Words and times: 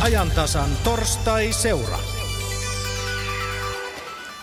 ajantasan 0.00 0.70
torstai-seura. 0.84 1.98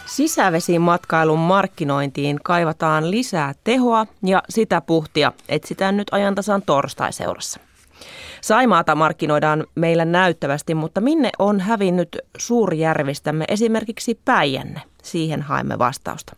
Sisävesimatkailun 0.06 1.40
markkinointiin 1.40 2.40
kaivataan 2.44 3.12
lisää 3.12 3.54
tehoa 3.64 4.08
ja 4.26 4.44
sitä 4.50 4.82
puhtia 4.82 5.32
etsitään 5.50 5.98
nyt 5.98 6.08
ajantasan 6.12 6.62
torstai-seurassa. 6.62 7.60
Saimaata 8.42 8.96
markkinoidaan 8.96 9.66
meillä 9.76 10.06
näyttävästi, 10.06 10.76
mutta 10.76 11.02
minne 11.02 11.30
on 11.40 11.60
hävinnyt 11.60 12.18
suurjärvistämme 12.38 13.46
esimerkiksi 13.48 14.20
Päijänne? 14.26 14.82
Siihen 15.04 15.42
haemme 15.42 15.80
vastausta. 15.80 16.36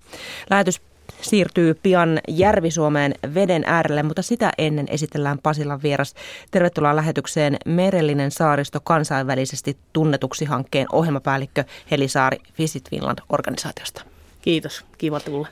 Lähetys 0.49 0.81
siirtyy 1.21 1.73
pian 1.83 2.19
Järvi-Suomeen 2.27 3.15
veden 3.33 3.63
äärelle, 3.65 4.03
mutta 4.03 4.21
sitä 4.21 4.51
ennen 4.57 4.85
esitellään 4.89 5.39
Pasilan 5.43 5.83
vieras. 5.83 6.15
Tervetuloa 6.51 6.95
lähetykseen 6.95 7.57
Merellinen 7.65 8.31
saaristo 8.31 8.79
kansainvälisesti 8.79 9.77
tunnetuksi 9.93 10.45
hankkeen 10.45 10.87
ohjelmapäällikkö 10.91 11.63
Helisaari 11.91 12.37
Visit 12.59 12.89
Finland-organisaatiosta. 12.89 14.03
Kiitos, 14.41 14.85
kiva 14.97 15.19
tulla. 15.19 15.47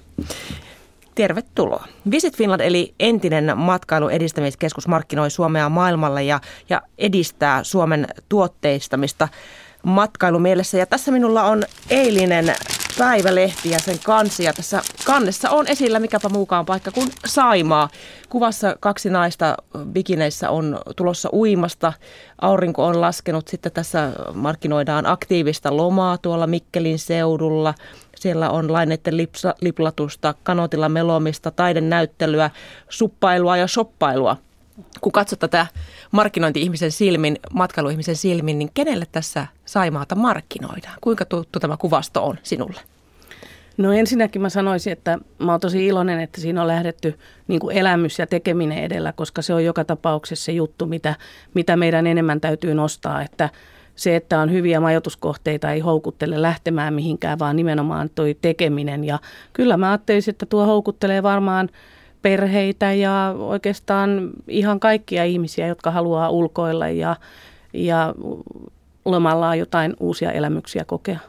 Tervetuloa. 1.16 1.88
Visit 2.12 2.38
Finland 2.38 2.62
eli 2.62 2.94
entinen 3.00 3.58
matkailuedistämiskeskus 3.58 4.88
markkinoi 4.88 5.32
Suomea 5.32 5.70
maailmalle 5.70 6.24
ja, 6.24 6.42
ja 6.70 6.82
edistää 6.98 7.64
Suomen 7.64 8.08
tuotteistamista 8.30 9.28
matkailumielessä. 9.84 10.78
Ja 10.78 10.86
tässä 10.86 11.12
minulla 11.12 11.44
on 11.44 11.64
eilinen 11.90 12.56
päivälehti 12.98 13.70
ja 13.70 13.80
sen 13.80 14.00
kansi. 14.04 14.44
Ja 14.44 14.54
tässä 14.54 14.82
kannessa 15.06 15.50
on 15.50 15.68
esillä 15.68 16.00
mikäpä 16.00 16.30
muukaan 16.30 16.66
paikka 16.66 16.92
kuin 16.92 17.10
Saimaa. 17.26 17.90
Kuvassa 18.30 18.76
kaksi 18.80 19.10
naista 19.10 19.58
bikineissä 19.86 20.50
on 20.50 20.80
tulossa 20.96 21.30
uimasta. 21.34 21.94
Aurinko 22.42 22.86
on 22.86 23.02
laskenut. 23.02 23.48
Sitten 23.48 23.72
tässä 23.72 24.12
markkinoidaan 24.34 25.06
aktiivista 25.06 25.78
lomaa 25.78 26.18
tuolla 26.18 26.48
Mikkelin 26.48 27.00
seudulla. 27.00 27.74
Siellä 28.16 28.50
on 28.50 28.74
laineiden 28.74 29.18
lipsa, 29.18 29.56
liplatusta, 29.62 30.34
kanotilla 30.44 30.90
melomista, 30.90 31.52
taidenäyttelyä, 31.52 32.50
suppailua 32.90 33.58
ja 33.58 33.68
shoppailua. 33.68 34.38
Kun 35.02 35.12
katsot 35.12 35.40
tätä 35.40 35.68
markkinointi-ihmisen 36.12 36.92
silmin, 36.92 37.40
matkailuihmisen 37.54 38.16
silmin, 38.16 38.60
niin 38.60 38.72
kenelle 38.74 39.06
tässä 39.12 39.48
Saimaata 39.66 40.16
markkinoidaan? 40.16 40.98
Kuinka 41.02 41.26
tuttu 41.26 41.60
tämä 41.60 41.78
kuvasto 41.78 42.26
on 42.26 42.38
sinulle? 42.44 42.82
No 43.78 43.92
ensinnäkin 43.92 44.42
mä 44.42 44.50
sanoisin, 44.50 44.94
että 44.94 45.18
mä 45.40 45.52
oon 45.52 45.60
tosi 45.60 45.88
iloinen, 45.88 46.20
että 46.20 46.42
siinä 46.42 46.62
on 46.62 46.68
lähdetty 46.68 47.20
niin 47.48 47.60
kuin 47.60 47.78
elämys 47.78 48.20
ja 48.20 48.28
tekeminen 48.28 48.78
edellä, 48.78 49.14
koska 49.14 49.42
se 49.42 49.54
on 49.54 49.66
joka 49.66 49.86
tapauksessa 49.86 50.46
se 50.46 50.52
juttu, 50.52 50.86
mitä, 50.86 51.16
mitä 51.54 51.78
meidän 51.78 52.08
enemmän 52.08 52.42
täytyy 52.42 52.74
nostaa, 52.74 53.22
että 53.22 53.50
se, 53.96 54.16
että 54.16 54.40
on 54.40 54.52
hyviä 54.52 54.80
majoituskohteita, 54.80 55.72
ei 55.72 55.80
houkuttele 55.80 56.42
lähtemään 56.42 56.94
mihinkään, 56.94 57.40
vaan 57.40 57.56
nimenomaan 57.56 58.10
toi 58.16 58.38
tekeminen. 58.42 59.04
Ja 59.04 59.20
kyllä 59.54 59.78
mä 59.78 59.90
ajattelisin, 59.90 60.32
että 60.32 60.46
tuo 60.46 60.66
houkuttelee 60.66 61.24
varmaan 61.24 61.70
perheitä 62.22 62.94
ja 62.94 63.36
oikeastaan 63.40 64.30
ihan 64.48 64.80
kaikkia 64.80 65.24
ihmisiä, 65.24 65.68
jotka 65.68 65.92
haluaa 65.92 66.30
ulkoilla 66.30 66.90
ja, 66.90 67.16
ja 67.74 68.16
lomallaan 69.06 69.60
jotain 69.60 69.96
uusia 70.00 70.32
elämyksiä 70.32 70.86
kokea. 70.86 71.20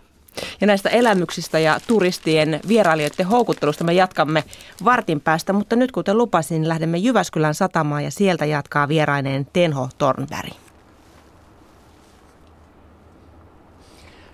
Ja 0.61 0.67
näistä 0.67 0.89
elämyksistä 0.89 1.59
ja 1.59 1.81
turistien 1.87 2.61
vierailijoiden 2.69 3.27
houkuttelusta 3.27 3.85
me 3.85 3.93
jatkamme 3.93 4.45
vartin 4.85 5.21
päästä, 5.21 5.53
mutta 5.53 5.77
nyt 5.77 5.93
kuten 5.93 6.19
lupasin, 6.19 6.69
lähdemme 6.69 6.99
Jyväskylän 6.99 7.55
satamaan 7.55 8.05
ja 8.05 8.11
sieltä 8.11 8.45
jatkaa 8.45 8.89
vieraineen 8.89 9.47
Tenho 9.53 9.89
Tornberg. 9.99 10.53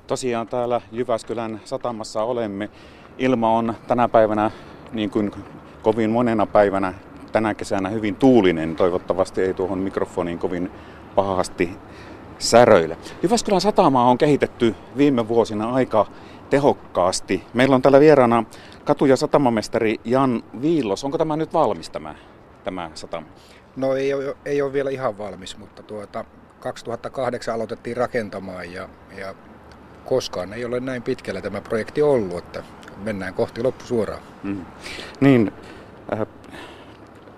Tosiaan 0.07 0.49
täällä 0.49 0.81
Jyväskylän 0.93 1.61
satamassa 1.65 2.23
olemme. 2.23 2.71
Ilma 3.19 3.57
on 3.57 3.75
tänä 3.87 4.09
päivänä 4.09 4.51
niin 4.93 5.11
kuin 5.11 5.33
kovin 5.83 6.11
monena 6.11 6.47
päivänä 6.47 6.95
tänä 7.33 7.55
kesänä 7.55 7.89
hyvin 7.89 8.17
tuulinen. 8.17 8.77
Toivottavasti 8.77 9.43
ei 9.43 9.55
tuohon 9.55 9.79
mikrofoniin 9.79 10.39
kovin 10.39 10.71
pahasti 11.15 11.71
säröille. 12.45 12.97
Jyväskylän 13.23 13.61
satamaa 13.61 14.11
on 14.11 14.19
kehitetty 14.19 14.75
viime 14.97 15.29
vuosina 15.29 15.71
aika 15.71 16.07
tehokkaasti. 16.51 17.45
Meillä 17.55 17.75
on 17.75 17.83
täällä 17.83 18.01
vieraana 18.01 18.45
katu- 18.85 19.07
ja 19.07 19.17
satamamestari 19.17 20.01
Jan 20.05 20.43
Viilos. 20.63 21.05
Onko 21.05 21.19
tämä 21.19 21.37
nyt 21.37 21.53
valmis 21.53 21.91
tämä, 21.91 22.15
tämä 22.65 22.91
satama? 22.95 23.27
No 23.77 23.95
ei 23.95 24.15
ole, 24.15 24.37
ei 24.45 24.63
ole 24.63 24.73
vielä 24.73 24.91
ihan 24.91 25.19
valmis, 25.19 25.59
mutta 25.59 25.83
tuota, 25.83 26.25
2008 26.61 27.55
aloitettiin 27.55 27.97
rakentamaan 27.97 28.73
ja, 28.73 28.89
ja 29.19 29.35
koskaan 30.05 30.53
ei 30.53 30.65
ole 30.65 30.81
näin 30.81 31.03
pitkällä 31.03 31.41
tämä 31.41 31.61
projekti 31.61 32.03
ollut, 32.03 32.39
että 32.39 32.63
mennään 33.05 33.35
kohti 33.35 33.63
loppusuoraan. 33.63 34.23
Mm. 34.43 34.65
Niin, 35.21 35.53
äh, 36.13 36.27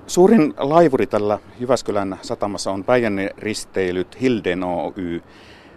Suurin 0.07 0.55
laivuri 0.59 1.07
tällä 1.07 1.39
Jyväskylän 1.61 2.19
satamassa 2.23 2.71
on 2.71 2.85
Päijänne 2.85 3.31
risteilyt 3.39 4.21
Hilden 4.21 4.65
Oy. 4.65 5.23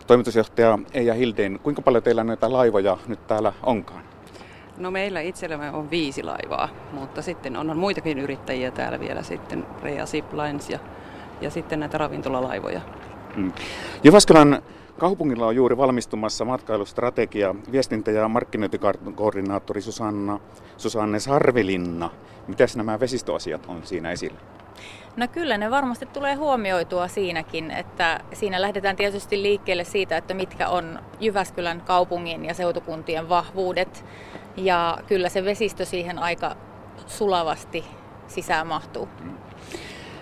Toimitusjohtaja 0.08 0.80
Eija 0.94 1.14
Hilden, 1.14 1.60
kuinka 1.64 1.82
paljon 1.82 2.04
teillä 2.04 2.24
näitä 2.24 2.54
laivoja 2.54 2.98
nyt 3.08 3.28
täällä 3.28 3.54
onkaan? 3.64 4.04
No 4.78 4.92
meillä 4.92 5.22
itsellämme 5.22 5.72
on 5.72 5.92
viisi 5.92 6.24
laivaa, 6.24 6.70
mutta 6.94 7.22
sitten 7.22 7.58
on 7.58 7.78
muitakin 7.78 8.20
yrittäjiä 8.20 8.72
täällä 8.72 9.00
vielä 9.00 9.24
sitten, 9.24 9.66
Rea 9.82 10.06
Ziplines 10.06 10.70
ja, 10.70 10.80
ja 11.42 11.50
sitten 11.50 11.80
näitä 11.80 11.98
ravintolalaivoja. 11.98 12.82
Hmm. 13.36 13.52
Jyväskylän 14.04 14.62
Kaupungilla 15.00 15.48
on 15.48 15.56
juuri 15.56 15.78
valmistumassa 15.78 16.46
matkailustrategia. 16.46 17.56
Viestintä- 17.72 18.12
ja 18.12 18.28
markkinointikoordinaattori 18.28 19.82
Susanna, 19.82 20.40
Susanne 20.78 21.20
Sarvelinna. 21.20 22.10
Mitäs 22.48 22.76
nämä 22.76 23.00
vesistöasiat 23.00 23.66
on 23.68 23.82
siinä 23.84 24.12
esillä? 24.12 24.40
No 25.18 25.28
kyllä 25.28 25.58
ne 25.58 25.72
varmasti 25.72 26.06
tulee 26.06 26.36
huomioitua 26.36 27.08
siinäkin, 27.08 27.72
että 27.72 28.20
siinä 28.34 28.62
lähdetään 28.62 28.96
tietysti 28.96 29.42
liikkeelle 29.42 29.84
siitä, 29.84 30.18
että 30.18 30.34
mitkä 30.34 30.70
on 30.70 31.00
Jyväskylän 31.20 31.82
kaupungin 31.82 32.46
ja 32.46 32.54
seutukuntien 32.54 33.30
vahvuudet. 33.30 34.06
Ja 34.58 34.98
kyllä 35.08 35.30
se 35.30 35.46
vesistö 35.46 35.86
siihen 35.86 36.20
aika 36.20 36.56
sulavasti 37.08 37.86
sisään 38.28 38.68
mahtuu. 38.68 39.10
Mm. 39.24 39.49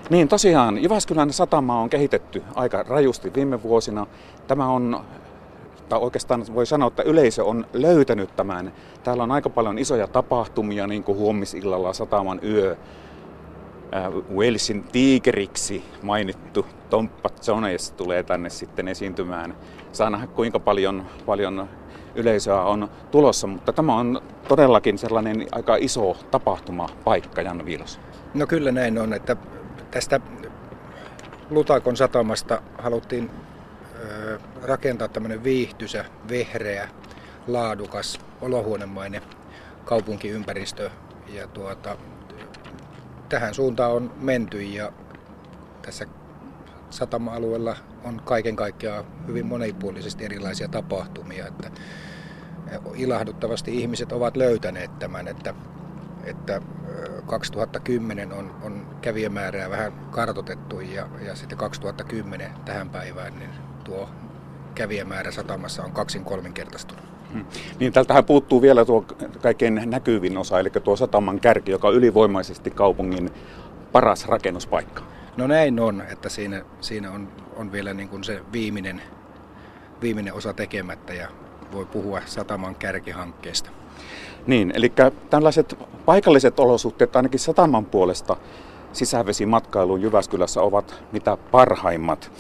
Niin 0.10 0.28
tosiaan, 0.28 0.84
Jyväskylän 0.84 1.34
satama 1.34 1.82
on 1.82 1.90
kehitetty 1.90 2.44
aika 2.56 2.84
rajusti 2.84 3.34
viime 3.34 3.64
vuosina. 3.64 4.08
Tämä 4.48 4.68
on, 4.68 5.00
tai 5.90 6.00
oikeastaan 6.00 6.46
voi 6.54 6.66
sanoa, 6.66 6.88
että 6.88 7.04
yleisö 7.04 7.44
on 7.44 7.66
löytänyt 7.74 8.36
tämän. 8.36 8.74
Täällä 9.04 9.24
on 9.24 9.32
aika 9.32 9.50
paljon 9.50 9.80
isoja 9.80 10.08
tapahtumia, 10.08 10.88
niin 10.88 11.04
kuin 11.04 11.18
huomisillalla 11.18 11.94
Sataman 11.94 12.40
yö. 12.44 12.78
Äh, 13.96 14.14
Walesin 14.36 14.84
tiikeriksi 14.84 15.84
mainittu 16.02 16.66
Tomppa 16.90 17.30
Jones 17.48 17.92
tulee 17.92 18.24
tänne 18.24 18.50
sitten 18.50 18.88
esiintymään. 18.88 19.56
Saa 19.92 20.10
nähdä 20.10 20.28
kuinka 20.28 20.60
paljon, 20.60 21.06
paljon 21.26 21.70
yleisöä 22.16 22.62
on 22.62 22.90
tulossa, 23.12 23.48
mutta 23.48 23.74
tämä 23.74 23.96
on 23.96 24.22
todellakin 24.48 24.98
sellainen 24.98 25.48
aika 25.52 25.76
iso 25.76 26.18
tapahtumapaikka, 26.32 27.42
Jan 27.42 27.66
Viilos. 27.66 28.00
No 28.34 28.48
kyllä 28.48 28.72
näin 28.72 28.98
on, 28.98 29.14
että 29.14 29.36
tästä 29.98 30.20
Lutakon 31.50 31.98
satamasta 31.98 32.62
haluttiin 32.78 33.32
rakentaa 34.62 35.08
tämmöinen 35.08 35.44
viihtysä, 35.44 36.06
vehreä, 36.30 36.90
laadukas, 37.48 38.20
olohuonemainen 38.42 39.22
kaupunkiympäristö. 39.86 40.90
Ja 41.28 41.48
tuota, 41.48 41.98
tähän 43.30 43.54
suuntaan 43.54 43.92
on 43.92 44.14
menty 44.20 44.62
ja 44.62 44.92
tässä 45.82 46.06
satama-alueella 46.90 47.76
on 48.04 48.22
kaiken 48.26 48.56
kaikkiaan 48.56 49.06
hyvin 49.28 49.46
monipuolisesti 49.46 50.26
erilaisia 50.26 50.68
tapahtumia. 50.68 51.48
Että 51.48 51.72
ilahduttavasti 52.96 53.78
ihmiset 53.78 54.12
ovat 54.12 54.38
löytäneet 54.38 55.00
tämän, 55.00 55.28
että, 55.28 55.54
että 56.24 56.62
2010 57.26 58.34
on, 58.34 58.56
on 58.62 58.87
kävijämäärää 59.02 59.70
vähän 59.70 59.94
kartotettu 60.12 60.80
ja, 60.80 61.08
ja 61.26 61.36
sitten 61.36 61.58
2010 61.58 62.52
tähän 62.66 62.90
päivään 62.90 63.40
niin 63.40 63.50
tuo 63.84 64.10
kävijämäärä 64.76 65.32
satamassa 65.32 65.84
on 65.84 65.92
kaksin 65.92 66.24
kolminkertaistunut. 66.24 67.04
Hmm. 67.34 67.46
Niin 67.80 67.94
tältähän 67.94 68.26
puuttuu 68.26 68.62
vielä 68.62 68.86
tuo 68.86 69.06
kaikkein 69.42 69.82
näkyvin 69.86 70.38
osa, 70.38 70.60
eli 70.60 70.70
tuo 70.70 70.96
sataman 70.96 71.40
kärki, 71.40 71.72
joka 71.72 71.88
on 71.88 71.94
ylivoimaisesti 71.94 72.72
kaupungin 72.72 73.30
paras 73.92 74.28
rakennuspaikka. 74.28 75.04
No 75.38 75.48
näin 75.48 75.80
on, 75.80 76.04
että 76.12 76.30
siinä, 76.30 76.62
siinä 76.82 77.12
on, 77.12 77.28
on 77.56 77.72
vielä 77.72 77.94
niin 77.94 78.10
kuin 78.10 78.24
se 78.24 78.42
viimeinen, 78.52 79.02
viimeinen 80.02 80.34
osa 80.34 80.54
tekemättä 80.54 81.14
ja 81.14 81.28
voi 81.72 81.86
puhua 81.86 82.22
sataman 82.26 82.76
kärkihankkeesta. 82.76 83.70
Niin, 84.48 84.72
eli 84.76 84.94
tällaiset 85.30 85.78
paikalliset 86.06 86.60
olosuhteet 86.60 87.16
ainakin 87.16 87.40
sataman 87.40 87.86
puolesta 87.86 88.36
sisävesimatkailuun 88.98 90.02
Jyväskylässä 90.02 90.62
ovat 90.62 91.04
mitä 91.12 91.38
parhaimmat. 91.52 92.32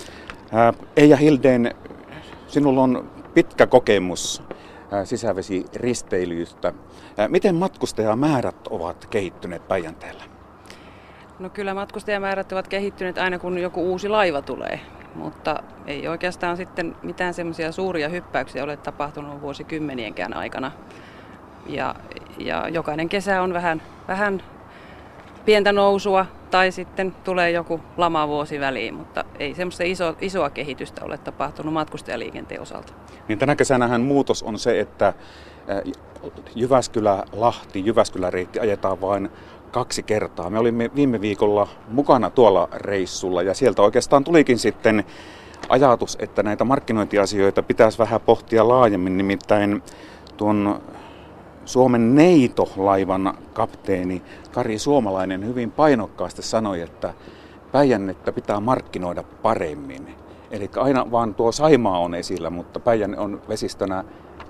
Eija 0.98 1.18
Hildeen, 1.18 1.76
Sinulla 2.48 2.82
on 2.82 3.10
pitkä 3.34 3.68
kokemus 3.68 4.44
sisävesiristeilyistä. 5.04 6.74
Miten 7.28 7.56
matkustajamäärät 7.56 8.68
ovat 8.70 9.06
kehittyneet 9.06 9.68
Päijänteellä? 9.68 10.24
No 11.40 11.50
kyllä 11.50 11.74
matkustajamäärät 11.74 12.52
ovat 12.52 12.68
kehittyneet 12.68 13.18
aina 13.18 13.40
kun 13.40 13.58
joku 13.58 13.82
uusi 13.92 14.10
laiva 14.10 14.42
tulee, 14.42 14.80
mutta 15.16 15.64
ei 15.88 16.08
oikeastaan 16.08 16.58
sitten 16.58 16.96
mitään 17.04 17.34
semmoisia 17.34 17.72
suuria 17.72 18.10
hyppäyksiä 18.10 18.64
ole 18.64 18.78
tapahtunut 18.78 19.42
vuosikymmenienkään 19.42 20.34
aikana. 20.34 20.72
Ja, 21.66 21.96
ja 22.38 22.70
jokainen 22.70 23.10
kesä 23.10 23.42
on 23.42 23.54
vähän, 23.54 23.82
vähän 24.08 24.44
pientä 25.48 25.72
nousua 25.72 26.26
tai 26.52 26.72
sitten 26.72 27.16
tulee 27.24 27.52
joku 27.52 27.80
lamavuosi 27.98 28.60
väliin, 28.60 28.94
mutta 28.94 29.24
ei 29.40 29.56
semmoista 29.56 29.84
iso, 29.84 30.16
isoa 30.22 30.50
kehitystä 30.50 31.06
ole 31.06 31.18
tapahtunut 31.18 31.74
matkustajaliikenteen 31.74 32.62
osalta. 32.62 32.94
Niin 33.28 33.40
tänä 33.40 33.56
kesänähän 33.56 34.02
muutos 34.02 34.44
on 34.44 34.60
se, 34.60 34.80
että 34.80 35.14
Jyväskylä-Lahti, 36.56 37.86
Jyväskylä-reitti 37.86 38.60
ajetaan 38.60 39.02
vain 39.02 39.30
kaksi 39.72 40.04
kertaa. 40.04 40.50
Me 40.50 40.60
olimme 40.60 40.92
viime 40.96 41.22
viikolla 41.22 41.68
mukana 41.90 42.30
tuolla 42.30 42.70
reissulla 42.74 43.42
ja 43.42 43.54
sieltä 43.54 43.82
oikeastaan 43.82 44.24
tulikin 44.24 44.60
sitten 44.60 45.04
ajatus, 45.70 46.18
että 46.20 46.44
näitä 46.44 46.64
markkinointiasioita 46.64 47.64
pitäisi 47.64 48.00
vähän 48.00 48.22
pohtia 48.22 48.68
laajemmin, 48.68 49.18
nimittäin 49.18 49.84
tuon 50.38 50.82
Suomen 51.68 52.16
Neito-laivan 52.16 53.38
kapteeni 53.54 54.22
Kari 54.52 54.80
Suomalainen 54.80 55.46
hyvin 55.46 55.72
painokkaasti 55.72 56.42
sanoi, 56.42 56.82
että 56.82 57.14
Päijännettä 57.72 58.32
pitää 58.32 58.60
markkinoida 58.60 59.24
paremmin. 59.24 60.16
Eli 60.52 60.70
aina 60.76 61.12
vaan 61.12 61.36
tuo 61.36 61.52
Saimaa 61.52 62.00
on 62.00 62.16
esillä, 62.16 62.50
mutta 62.50 62.80
Päijänne 62.80 63.20
on 63.20 63.42
vesistönä 63.50 64.04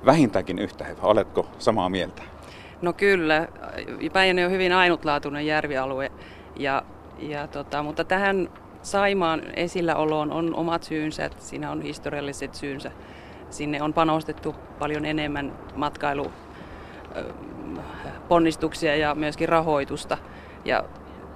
vähintäänkin 0.06 0.60
yhtä 0.60 0.84
hyvä. 0.84 1.02
Oletko 1.02 1.46
samaa 1.60 1.90
mieltä? 1.90 2.22
No 2.82 2.94
kyllä. 2.94 3.48
Päijänne 4.14 4.46
on 4.46 4.52
hyvin 4.52 4.74
ainutlaatuinen 4.74 5.46
järvialue, 5.46 6.12
ja, 6.56 6.84
ja 7.20 7.48
tota, 7.48 7.84
mutta 7.84 8.04
tähän 8.04 8.50
Saimaan 8.82 9.42
esilläoloon 9.56 10.32
on 10.32 10.56
omat 10.56 10.84
syynsä, 10.84 11.30
siinä 11.38 11.72
on 11.72 11.82
historialliset 11.82 12.56
syynsä. 12.56 12.92
Sinne 13.50 13.82
on 13.82 13.94
panostettu 13.94 14.56
paljon 14.80 15.06
enemmän 15.06 15.54
matkailu 15.76 16.32
ponnistuksia 18.28 18.96
ja 18.96 19.16
myöskin 19.16 19.50
rahoitusta. 19.50 20.18
Ja 20.66 20.84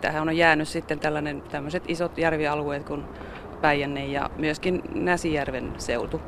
tähän 0.02 0.30
on 0.30 0.38
jäänyt 0.38 0.68
sitten 0.68 1.00
tällainen, 1.00 1.42
tämmöiset 1.42 1.84
isot 1.88 2.18
järvialueet 2.18 2.84
kuin 2.84 3.04
Päijänne 3.62 4.06
ja 4.06 4.30
myöskin 4.38 4.82
Näsijärven 4.96 5.74
seutu. 5.78 6.22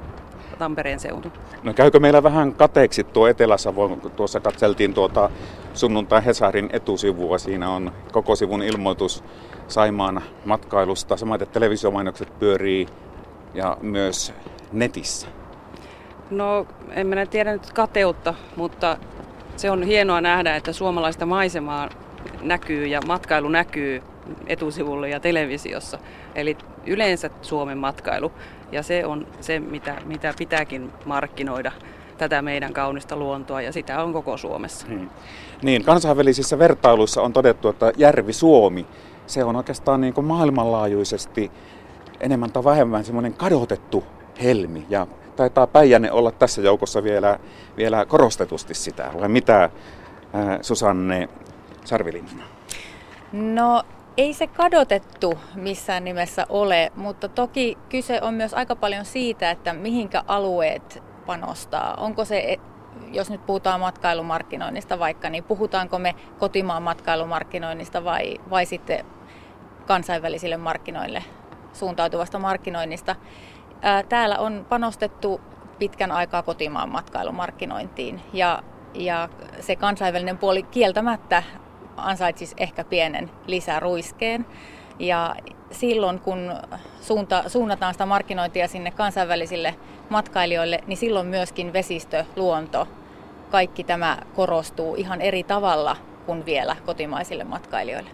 Tampereen 0.57 0.99
seutu. 0.99 1.31
No 1.63 1.73
käykö 1.73 1.99
meillä 1.99 2.23
vähän 2.23 2.53
kateeksi 2.53 3.03
tuo 3.03 3.27
Etelä-Savo, 3.27 3.89
kun 3.89 4.11
tuossa 4.11 4.39
katseltiin 4.39 4.93
tuota 4.93 5.29
sunnuntai 5.73 6.25
Hesarin 6.25 6.69
etusivua. 6.73 7.37
Siinä 7.37 7.69
on 7.69 7.91
koko 8.11 8.35
sivun 8.35 8.63
ilmoitus 8.63 9.23
Saimaan 9.67 10.21
matkailusta. 10.45 11.17
Samaten 11.17 11.47
televisiomainokset 11.47 12.39
pyörii 12.39 12.87
ja 13.53 13.77
myös 13.81 14.33
netissä. 14.71 15.27
No 16.29 16.67
en 16.89 17.07
minä 17.07 17.25
tiedä 17.25 17.51
nyt 17.51 17.73
kateutta, 17.73 18.33
mutta 18.55 18.97
se 19.57 19.71
on 19.71 19.83
hienoa 19.83 20.21
nähdä, 20.21 20.55
että 20.55 20.73
suomalaista 20.73 21.25
maisemaa 21.25 21.89
näkyy 22.41 22.87
ja 22.87 23.01
matkailu 23.07 23.49
näkyy 23.49 24.01
etusivulla 24.47 25.07
ja 25.07 25.19
televisiossa. 25.19 25.99
Eli 26.35 26.57
yleensä 26.85 27.29
Suomen 27.41 27.77
matkailu. 27.77 28.31
Ja 28.71 28.83
se 28.83 29.05
on 29.05 29.27
se, 29.41 29.59
mitä, 29.59 29.95
mitä 30.05 30.33
pitääkin 30.37 30.91
markkinoida 31.05 31.71
tätä 32.17 32.41
meidän 32.41 32.73
kaunista 32.73 33.15
luontoa 33.15 33.61
ja 33.61 33.73
sitä 33.73 34.03
on 34.03 34.13
koko 34.13 34.37
Suomessa. 34.37 34.87
Hmm. 34.87 35.09
Niin, 35.61 35.83
kansainvälisissä 35.83 36.59
vertailuissa 36.59 37.21
on 37.21 37.33
todettu, 37.33 37.69
että 37.69 37.91
järvi 37.97 38.33
Suomi, 38.33 38.85
se 39.27 39.43
on 39.43 39.55
oikeastaan 39.55 40.01
niin 40.01 40.13
kuin 40.13 40.25
maailmanlaajuisesti 40.25 41.51
enemmän 42.19 42.51
tai 42.51 42.63
vähemmän 42.63 43.05
semmoinen 43.05 43.33
kadotettu 43.33 44.03
helmi. 44.43 44.85
Ja 44.89 45.07
taitaa 45.33 45.67
Päijänne 45.67 46.11
olla 46.11 46.31
tässä 46.31 46.61
joukossa 46.61 47.03
vielä, 47.03 47.39
vielä 47.77 48.05
korostetusti 48.05 48.73
sitä. 48.73 49.11
Vai 49.19 49.29
mitä 49.29 49.69
Susanne 50.61 51.29
Sarvilinna? 51.85 52.43
No 53.31 53.83
ei 54.17 54.33
se 54.33 54.47
kadotettu 54.47 55.39
missään 55.55 56.03
nimessä 56.03 56.45
ole, 56.49 56.91
mutta 56.95 57.27
toki 57.27 57.77
kyse 57.89 58.19
on 58.21 58.33
myös 58.33 58.53
aika 58.53 58.75
paljon 58.75 59.05
siitä, 59.05 59.51
että 59.51 59.73
mihinkä 59.73 60.23
alueet 60.27 61.03
panostaa. 61.25 61.93
Onko 61.95 62.25
se, 62.25 62.37
e, 62.37 62.59
jos 63.11 63.29
nyt 63.29 63.45
puhutaan 63.45 63.79
matkailumarkkinoinnista 63.79 64.99
vaikka, 64.99 65.29
niin 65.29 65.43
puhutaanko 65.43 65.99
me 65.99 66.15
kotimaan 66.39 66.83
matkailumarkkinoinnista 66.83 68.03
vai, 68.03 68.37
vai 68.49 68.65
sitten 68.65 69.05
kansainvälisille 69.85 70.57
markkinoille 70.57 71.23
suuntautuvasta 71.73 72.39
markkinoinnista. 72.39 73.15
Täällä 74.09 74.37
on 74.37 74.65
panostettu 74.69 75.41
pitkän 75.79 76.11
aikaa 76.11 76.43
kotimaan 76.43 76.89
matkailumarkkinointiin 76.89 78.21
ja, 78.33 78.63
ja 78.93 79.29
se 79.59 79.75
kansainvälinen 79.75 80.37
puoli 80.37 80.63
kieltämättä 80.63 81.43
ansaitsisi 81.97 82.55
ehkä 82.57 82.83
pienen 82.83 83.31
lisäruiskeen. 83.47 84.45
Ja 84.99 85.35
silloin 85.71 86.19
kun 86.19 86.53
suunta, 87.01 87.43
suunnataan 87.49 87.93
sitä 87.93 88.05
markkinointia 88.05 88.67
sinne 88.67 88.91
kansainvälisille 88.91 89.75
matkailijoille, 90.09 90.79
niin 90.87 90.97
silloin 90.97 91.27
myöskin 91.27 91.73
vesistö, 91.73 92.25
luonto, 92.35 92.87
kaikki 93.51 93.83
tämä 93.83 94.17
korostuu 94.35 94.95
ihan 94.95 95.21
eri 95.21 95.43
tavalla 95.43 95.95
kuin 96.25 96.45
vielä 96.45 96.75
kotimaisille 96.85 97.43
matkailijoille. 97.43 98.09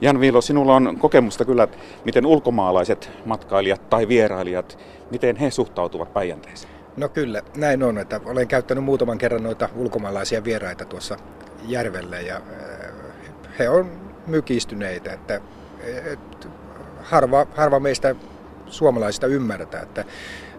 Jan 0.00 0.20
Viilo, 0.20 0.40
sinulla 0.40 0.76
on 0.76 0.96
kokemusta 0.98 1.44
kyllä, 1.44 1.68
miten 2.04 2.26
ulkomaalaiset 2.26 3.10
matkailijat 3.24 3.90
tai 3.90 4.08
vierailijat, 4.08 4.78
miten 5.14 5.36
he 5.36 5.50
suhtautuvat 5.50 6.12
Päijänteeseen? 6.12 6.74
No 6.96 7.08
kyllä, 7.08 7.42
näin 7.56 7.82
on. 7.82 7.98
Että 7.98 8.20
olen 8.24 8.48
käyttänyt 8.48 8.84
muutaman 8.84 9.18
kerran 9.18 9.42
noita 9.42 9.68
ulkomaalaisia 9.76 10.44
vieraita 10.44 10.84
tuossa 10.84 11.16
järvellä 11.66 12.20
ja 12.20 12.40
he 13.58 13.68
on 13.68 13.90
mykistyneitä, 14.26 15.12
että, 15.12 15.40
että 16.12 16.48
harva, 17.02 17.46
harva 17.54 17.80
meistä 17.80 18.14
suomalaisista 18.66 19.26
ymmärtää, 19.26 19.82
että 19.82 20.04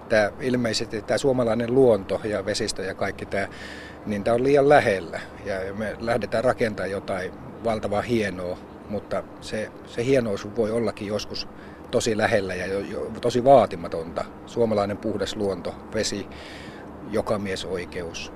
tämä, 0.09 0.31
ilmeisesti 0.41 1.01
tämä 1.01 1.17
suomalainen 1.17 1.75
luonto 1.75 2.21
ja 2.23 2.45
vesistö 2.45 2.83
ja 2.83 2.93
kaikki 2.93 3.25
tämä, 3.25 3.47
niin 4.05 4.23
tämä 4.23 4.35
on 4.35 4.43
liian 4.43 4.69
lähellä 4.69 5.19
ja 5.45 5.73
me 5.73 5.95
lähdetään 5.99 6.43
rakentamaan 6.43 6.91
jotain 6.91 7.31
valtavaa 7.63 8.01
hienoa, 8.01 8.57
mutta 8.89 9.23
se, 9.41 9.71
se 9.85 10.05
hienous 10.05 10.55
voi 10.55 10.71
ollakin 10.71 11.07
joskus 11.07 11.47
tosi 11.91 12.17
lähellä 12.17 12.55
ja 12.55 12.67
jo, 12.67 12.79
jo, 12.79 13.11
tosi 13.21 13.43
vaatimatonta. 13.43 14.25
Suomalainen 14.45 14.97
puhdas 14.97 15.35
luonto, 15.35 15.75
vesi, 15.93 16.27
jokamiesoikeus. 17.11 18.33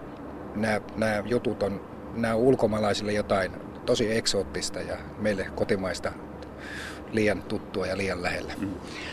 Nämä, 0.56 0.82
nämä 0.96 1.24
jutut 1.26 1.64
on, 1.64 1.82
nämä 2.14 2.34
on 2.34 2.40
ulkomaalaisille 2.40 3.14
jotain 3.14 3.52
tosi 3.86 4.18
eksoottista 4.18 4.80
ja 4.80 4.98
meille 5.18 5.46
kotimaista 5.56 6.12
liian 7.14 7.42
tuttua 7.42 7.86
ja 7.86 7.98
liian 7.98 8.22
lähellä. 8.22 8.54
Mm. 8.60 8.70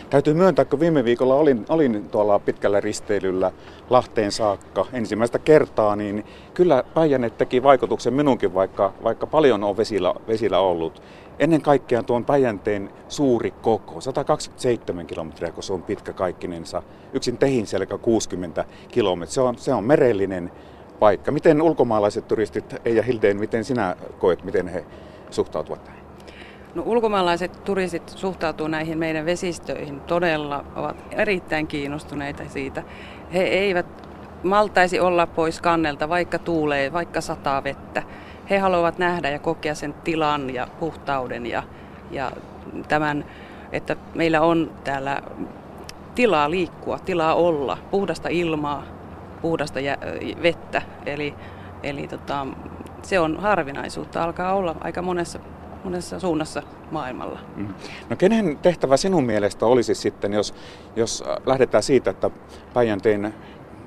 Täytyy 0.09 0.33
myöntää, 0.33 0.65
kun 0.65 0.79
viime 0.79 1.03
viikolla 1.03 1.35
olin, 1.35 1.65
olin 1.69 2.09
tuolla 2.09 2.39
pitkällä 2.39 2.79
risteilyllä 2.79 3.51
Lahteen 3.89 4.31
saakka 4.31 4.85
ensimmäistä 4.93 5.39
kertaa, 5.39 5.95
niin 5.95 6.25
kyllä 6.53 6.83
Päijänne 6.93 7.29
teki 7.29 7.63
vaikutuksen 7.63 8.13
minunkin, 8.13 8.53
vaikka, 8.53 8.93
vaikka 9.03 9.27
paljon 9.27 9.63
on 9.63 9.77
vesillä, 9.77 10.13
vesillä 10.27 10.59
ollut. 10.59 11.01
Ennen 11.39 11.61
kaikkea 11.61 12.03
tuon 12.03 12.25
Päijänteen 12.25 12.89
suuri 13.07 13.51
koko, 13.51 14.01
127 14.01 15.07
kilometriä, 15.07 15.51
kun 15.51 15.63
se 15.63 15.73
on 15.73 15.83
pitkä 15.83 16.13
kaikkinensa. 16.13 16.83
Yksin 17.13 17.37
tehin 17.37 17.67
selkä 17.67 17.97
60 17.97 18.65
kilometriä. 18.87 19.33
Se 19.33 19.41
on, 19.41 19.57
se 19.57 19.73
on 19.73 19.83
merellinen 19.83 20.51
paikka. 20.99 21.31
Miten 21.31 21.61
ulkomaalaiset 21.61 22.27
turistit, 22.27 22.75
Eija 22.85 23.03
Hildeen, 23.03 23.39
miten 23.39 23.63
sinä 23.63 23.95
koet, 24.19 24.43
miten 24.43 24.67
he 24.67 24.85
suhtautuvat 25.29 25.83
tähän? 25.83 25.96
No, 26.75 26.83
ulkomaalaiset 26.85 27.63
turistit 27.63 28.09
suhtautuvat 28.09 28.71
näihin 28.71 28.97
meidän 28.97 29.25
vesistöihin 29.25 30.01
todella, 30.01 30.65
ovat 30.75 30.95
erittäin 31.11 31.67
kiinnostuneita 31.67 32.43
siitä. 32.47 32.83
He 33.33 33.43
eivät 33.43 33.85
maltaisi 34.43 34.99
olla 34.99 35.27
pois 35.27 35.61
kannelta, 35.61 36.09
vaikka 36.09 36.39
tuulee, 36.39 36.93
vaikka 36.93 37.21
sataa 37.21 37.63
vettä. 37.63 38.03
He 38.49 38.57
haluavat 38.57 38.97
nähdä 38.97 39.29
ja 39.29 39.39
kokea 39.39 39.75
sen 39.75 39.93
tilan 39.93 40.53
ja 40.53 40.67
puhtauden 40.79 41.45
ja, 41.45 41.63
ja 42.11 42.31
tämän, 42.87 43.25
että 43.71 43.95
meillä 44.15 44.41
on 44.41 44.71
täällä 44.83 45.21
tilaa 46.15 46.51
liikkua, 46.51 46.99
tilaa 46.99 47.35
olla, 47.35 47.77
puhdasta 47.91 48.29
ilmaa, 48.29 48.83
puhdasta 49.41 49.79
vettä. 50.41 50.81
Eli, 51.05 51.33
eli 51.83 52.07
tota, 52.07 52.47
se 53.01 53.19
on 53.19 53.37
harvinaisuutta, 53.39 54.23
alkaa 54.23 54.53
olla 54.53 54.75
aika 54.81 55.01
monessa 55.01 55.39
monessa 55.87 56.19
suunnassa 56.19 56.63
maailmalla. 56.91 57.39
Mm. 57.55 57.67
No 58.09 58.15
kenen 58.15 58.57
tehtävä 58.61 58.97
sinun 58.97 59.23
mielestä 59.23 59.65
olisi 59.65 59.95
sitten, 59.95 60.33
jos, 60.33 60.53
jos 60.95 61.23
lähdetään 61.45 61.83
siitä, 61.83 62.09
että 62.09 62.29
Päijänteen 62.73 63.33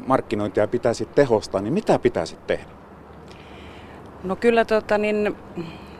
markkinointia 0.06 0.68
pitäisi 0.68 1.06
tehostaa, 1.06 1.60
niin 1.60 1.72
mitä 1.72 1.98
pitäisi 1.98 2.36
tehdä? 2.46 2.70
No 4.24 4.36
kyllä 4.36 4.64
tota, 4.64 4.98
niin, 4.98 5.36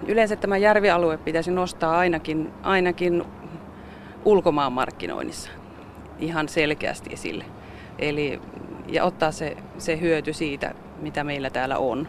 yleensä 0.06 0.36
tämä 0.36 0.56
järvialue 0.56 1.16
pitäisi 1.16 1.50
nostaa 1.50 1.98
ainakin, 1.98 2.52
ainakin 2.62 3.24
ulkomaan 4.24 4.72
markkinoinnissa 4.72 5.50
ihan 6.18 6.48
selkeästi 6.48 7.12
esille. 7.12 7.44
Eli, 7.98 8.40
ja 8.88 9.04
ottaa 9.04 9.32
se, 9.32 9.56
se 9.78 10.00
hyöty 10.00 10.32
siitä, 10.32 10.74
mitä 11.00 11.24
meillä 11.24 11.50
täällä 11.50 11.78
on. 11.78 12.08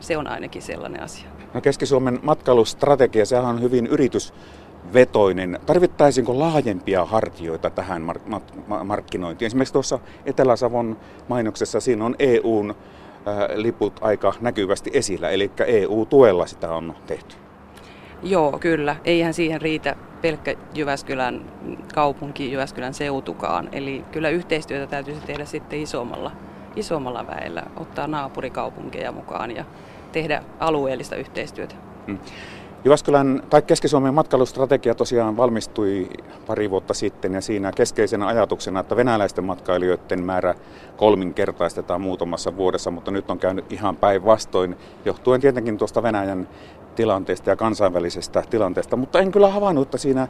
Se 0.00 0.16
on 0.16 0.26
ainakin 0.26 0.62
sellainen 0.62 1.02
asia. 1.02 1.28
No 1.54 1.60
Keski-Suomen 1.60 2.18
matkailustrategia, 2.22 3.26
sehän 3.26 3.44
on 3.44 3.62
hyvin 3.62 3.86
yritysvetoinen. 3.86 5.60
Tarvittaisiinko 5.66 6.38
laajempia 6.38 7.04
hartioita 7.04 7.70
tähän 7.70 8.02
mark- 8.02 8.84
markkinointiin? 8.84 9.46
Esimerkiksi 9.46 9.72
tuossa 9.72 9.98
Etelä-Savon 10.24 10.96
mainoksessa 11.28 11.80
siinä 11.80 12.04
on 12.04 12.16
EUn 12.18 12.74
liput 13.54 13.98
aika 14.00 14.34
näkyvästi 14.40 14.90
esillä, 14.94 15.30
eli 15.30 15.50
EU-tuella 15.66 16.46
sitä 16.46 16.72
on 16.72 16.94
tehty. 17.06 17.36
Joo, 18.22 18.58
kyllä. 18.58 18.96
Eihän 19.04 19.34
siihen 19.34 19.60
riitä 19.60 19.96
pelkkä 20.22 20.54
Jyväskylän 20.74 21.44
kaupunki, 21.94 22.52
Jyväskylän 22.52 22.94
seutukaan. 22.94 23.68
Eli 23.72 24.04
kyllä 24.12 24.28
yhteistyötä 24.28 24.86
täytyisi 24.86 25.20
tehdä 25.20 25.44
sitten 25.44 25.82
isommalla, 25.82 26.32
isommalla 26.76 27.26
väellä, 27.26 27.62
ottaa 27.76 28.06
naapurikaupunkeja 28.06 29.12
mukaan 29.12 29.56
ja 29.56 29.64
tehdä 30.12 30.42
alueellista 30.60 31.16
yhteistyötä. 31.16 31.74
Hmm. 32.06 32.18
Jyväskylän 32.84 33.42
tai 33.50 33.62
Keski-Suomen 33.62 34.14
matkailustrategia 34.14 34.94
tosiaan 34.94 35.36
valmistui 35.36 36.08
pari 36.46 36.70
vuotta 36.70 36.94
sitten 36.94 37.34
ja 37.34 37.40
siinä 37.40 37.72
keskeisenä 37.72 38.26
ajatuksena, 38.26 38.80
että 38.80 38.96
venäläisten 38.96 39.44
matkailijoiden 39.44 40.24
määrä 40.24 40.54
kolminkertaistetaan 40.96 42.00
muutamassa 42.00 42.56
vuodessa, 42.56 42.90
mutta 42.90 43.10
nyt 43.10 43.30
on 43.30 43.38
käynyt 43.38 43.72
ihan 43.72 43.96
päinvastoin, 43.96 44.76
johtuen 45.04 45.40
tietenkin 45.40 45.78
tuosta 45.78 46.02
Venäjän 46.02 46.48
tilanteesta 46.96 47.50
ja 47.50 47.56
kansainvälisestä 47.56 48.42
tilanteesta, 48.50 48.96
mutta 48.96 49.20
en 49.20 49.32
kyllä 49.32 49.48
havainnut, 49.48 49.86
että 49.86 49.98
siinä 49.98 50.28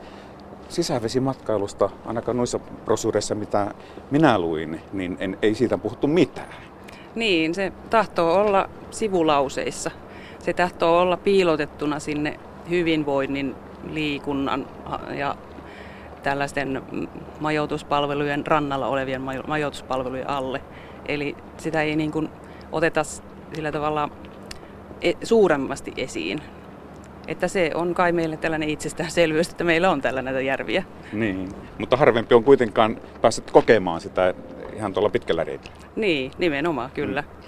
sisävesimatkailusta, 0.69 1.91
ainakaan 2.07 2.37
noissa 2.37 2.59
brosureissa, 2.85 3.35
mitä 3.35 3.75
minä 4.11 4.39
luin, 4.39 4.81
niin 4.93 5.17
en, 5.21 5.39
ei 5.43 5.55
siitä 5.55 5.79
puhuttu 5.79 6.07
mitään. 6.07 6.55
Niin, 7.15 7.55
se 7.55 7.73
tahtoo 7.91 8.35
olla 8.35 8.69
sivulauseissa. 8.91 9.91
Se 10.39 10.53
tahtoo 10.53 11.01
olla 11.01 11.17
piilotettuna 11.17 12.01
sinne 12.01 12.41
hyvinvoinnin, 12.71 13.55
liikunnan 13.91 14.67
ja 15.19 15.37
tällaisten 16.23 16.83
majoituspalvelujen 17.41 18.47
rannalla 18.47 18.87
olevien 18.87 19.23
majoituspalvelujen 19.47 20.31
alle. 20.31 20.61
Eli 21.09 21.37
sitä 21.57 21.83
ei 21.83 21.97
niin 21.97 22.13
kuin 22.13 22.29
oteta 22.73 23.05
sillä 23.55 23.73
tavalla 23.73 24.09
e-, 25.03 25.13
suuremmasti 25.23 25.93
esiin. 25.97 26.43
Että 27.27 27.49
se 27.49 27.71
on 27.75 27.95
kai 27.95 28.13
meille 28.13 28.37
tällainen 28.37 28.69
itsestäänselvyys, 28.69 29.49
että 29.49 29.65
meillä 29.65 29.91
on 29.91 30.01
tällä 30.01 30.23
näitä 30.23 30.41
järviä. 30.41 30.85
Niin, 31.13 31.49
mutta 31.79 31.97
harvempi 31.97 32.35
on 32.35 32.45
kuitenkaan 32.45 33.01
päässyt 33.21 33.51
kokemaan 33.51 34.01
sitä 34.01 34.35
ihan 34.77 34.93
tuolla 34.93 35.11
pitkällä 35.11 35.45
reitillä. 35.45 35.77
Niin, 35.97 36.31
nimenomaan, 36.39 36.91
kyllä. 36.91 37.23
Mm. 37.23 37.47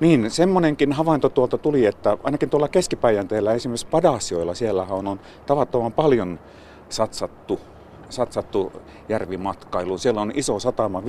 Niin, 0.00 0.30
semmoinenkin 0.30 0.92
havainto 0.92 1.28
tuolta 1.28 1.58
tuli, 1.58 1.86
että 1.86 2.18
ainakin 2.24 2.50
tuolla 2.50 2.68
keskipäijänteellä, 2.68 3.54
esimerkiksi 3.54 3.86
Padasioilla, 3.86 4.54
siellä 4.54 4.86
on, 4.90 5.06
on 5.06 5.20
tavattoman 5.46 5.92
paljon 5.92 6.38
satsattu, 6.88 7.60
satsattu 8.08 8.72
järvimatkailuun. 9.08 9.98
Siellä 9.98 10.20
on 10.20 10.32
iso 10.34 10.58
satama, 10.58 11.00
500-600 11.00 11.04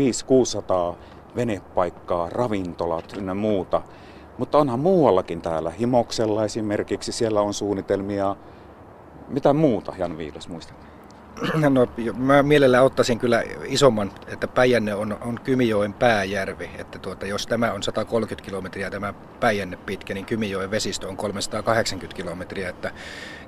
venepaikkaa, 1.36 2.29
ravintolat 2.29 3.13
ynnä 3.17 3.33
muuta. 3.33 3.81
Mutta 4.38 4.58
onhan 4.58 4.79
muuallakin 4.79 5.41
täällä. 5.41 5.72
Himoksella 5.72 6.46
esimerkiksi 6.46 7.12
siellä 7.12 7.41
on 7.41 7.53
suunnitelmia. 7.53 8.36
Mitä 9.27 9.53
muuta, 9.53 9.94
Jan 9.98 10.17
Viilas, 10.17 10.48
muistat? 10.48 10.88
No, 11.70 11.88
mä 12.17 12.44
mielellään 12.44 12.84
ottaisin 12.84 13.20
kyllä 13.20 13.44
isomman, 13.65 14.12
että 14.27 14.48
Päijänne 14.48 14.96
on, 14.96 15.17
on 15.22 15.39
Kymijoen 15.44 15.94
pääjärvi. 15.94 16.70
Että 16.77 17.00
tuota, 17.00 17.25
jos 17.25 17.48
tämä 17.48 17.72
on 17.72 17.84
130 17.84 18.46
kilometriä 18.46 18.91
tämä 18.91 19.13
Päijänne 19.39 19.77
pitkä, 19.86 20.13
niin 20.13 20.25
Kymijoen 20.25 20.72
vesistö 20.72 21.08
on 21.08 21.17
380 21.17 22.15
kilometriä. 22.15 22.70
Että 22.70 22.91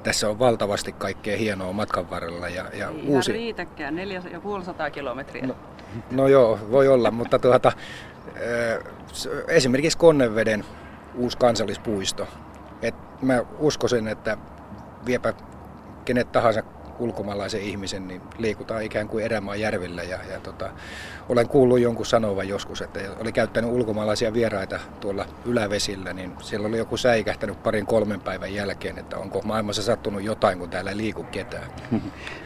tässä 0.03 0.29
on 0.29 0.39
valtavasti 0.39 0.91
kaikkea 0.91 1.37
hienoa 1.37 1.73
matkan 1.73 2.09
varrella. 2.09 2.49
Ja, 2.49 2.65
ja 2.73 2.89
Ei 2.89 3.03
uusi... 3.07 3.31
riitäkään, 3.31 3.95
450 3.95 4.89
kilometriä. 4.89 5.47
No, 5.47 5.55
no 6.11 6.27
joo, 6.27 6.59
voi 6.71 6.87
olla, 6.87 7.11
mutta 7.11 7.39
tuota, 7.39 7.71
esimerkiksi 9.47 9.97
Konneveden 9.97 10.65
uusi 11.15 11.37
kansallispuisto. 11.37 12.27
Et 12.81 12.95
mä 13.21 13.43
uskoisin, 13.59 14.07
että 14.07 14.37
viepä 15.05 15.33
kenet 16.05 16.31
tahansa 16.31 16.63
ulkomaalaisen 16.99 17.61
ihmisen, 17.61 18.07
niin 18.07 18.21
liikutaan 18.37 18.83
ikään 18.83 19.07
kuin 19.07 19.25
erämaan 19.25 19.59
järvillä. 19.59 20.03
Ja, 20.03 20.19
ja 20.31 20.39
tota, 20.39 20.69
olen 21.29 21.47
kuullut 21.47 21.79
jonkun 21.79 22.05
sanovan 22.05 22.47
joskus, 22.47 22.81
että 22.81 22.99
oli 23.19 23.31
käyttänyt 23.31 23.71
ulkomaalaisia 23.71 24.33
vieraita 24.33 24.79
tuolla 25.01 25.25
ylävesillä, 25.45 26.13
niin 26.13 26.33
siellä 26.41 26.67
oli 26.67 26.77
joku 26.77 26.97
säikähtänyt 26.97 27.63
parin 27.63 27.85
kolmen 27.85 28.21
päivän 28.21 28.53
jälkeen, 28.53 28.97
että 28.97 29.17
onko 29.17 29.41
maailmassa 29.41 29.83
sattunut 29.83 30.23
jotain, 30.23 30.59
kun 30.59 30.69
täällä 30.69 30.91
ei 30.91 30.97
liiku 30.97 31.23
ketään. 31.23 31.71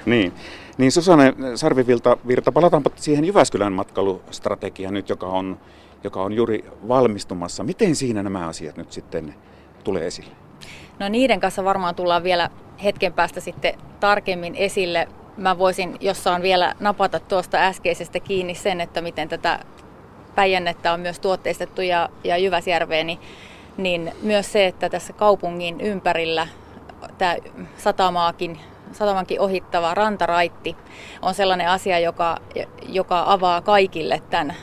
niin. 0.06 0.34
Niin 0.78 0.92
Susanne 0.92 1.34
Sarvivilta 1.56 2.18
Virta, 2.28 2.52
palataanpa 2.52 2.90
siihen 2.96 3.26
Jyväskylän 3.26 3.74
matkailustrategiaan 3.74 4.94
nyt, 4.94 5.10
joka 5.10 5.28
on, 5.28 5.60
joka 6.04 6.22
on 6.24 6.34
juuri 6.34 6.66
valmistumassa. 6.88 7.64
Miten 7.64 7.96
siinä 7.96 8.24
nämä 8.24 8.48
asiat 8.48 8.78
nyt 8.78 8.92
sitten 8.92 9.36
tulee 9.84 10.08
esille? 10.08 10.32
No 11.00 11.10
niiden 11.10 11.40
kanssa 11.40 11.64
varmaan 11.64 11.96
tullaan 11.96 12.24
vielä 12.24 12.50
hetken 12.84 13.14
päästä 13.14 13.40
sitten 13.40 13.74
tarkemmin 14.00 14.56
esille. 14.56 15.08
Mä 15.38 15.58
voisin, 15.58 15.98
jos 16.02 16.24
saan 16.24 16.42
vielä 16.42 16.76
napata 16.80 17.20
tuosta 17.20 17.58
äskeisestä 17.58 18.20
kiinni 18.20 18.56
sen, 18.56 18.82
että 18.82 19.02
miten 19.02 19.30
tätä 19.30 19.60
Päijännettä 20.36 20.94
on 20.94 21.00
myös 21.00 21.20
tuotteistettu 21.20 21.82
ja, 21.82 22.10
ja 22.24 22.38
Jyväsjärveä, 22.38 23.04
niin, 23.04 23.20
niin 23.78 24.12
myös 24.22 24.52
se, 24.52 24.68
että 24.68 24.90
tässä 24.90 25.14
kaupungin 25.14 25.82
ympärillä 25.82 26.48
tämä 27.18 27.36
satamaakin, 27.78 28.60
satamankin 28.94 29.40
ohittava 29.40 29.94
rantaraitti 29.94 30.78
on 31.22 31.34
sellainen 31.34 31.70
asia, 31.70 32.00
joka, 32.00 32.38
joka 32.88 33.24
avaa 33.28 33.62
kaikille 33.62 34.22
tämän 34.30 34.56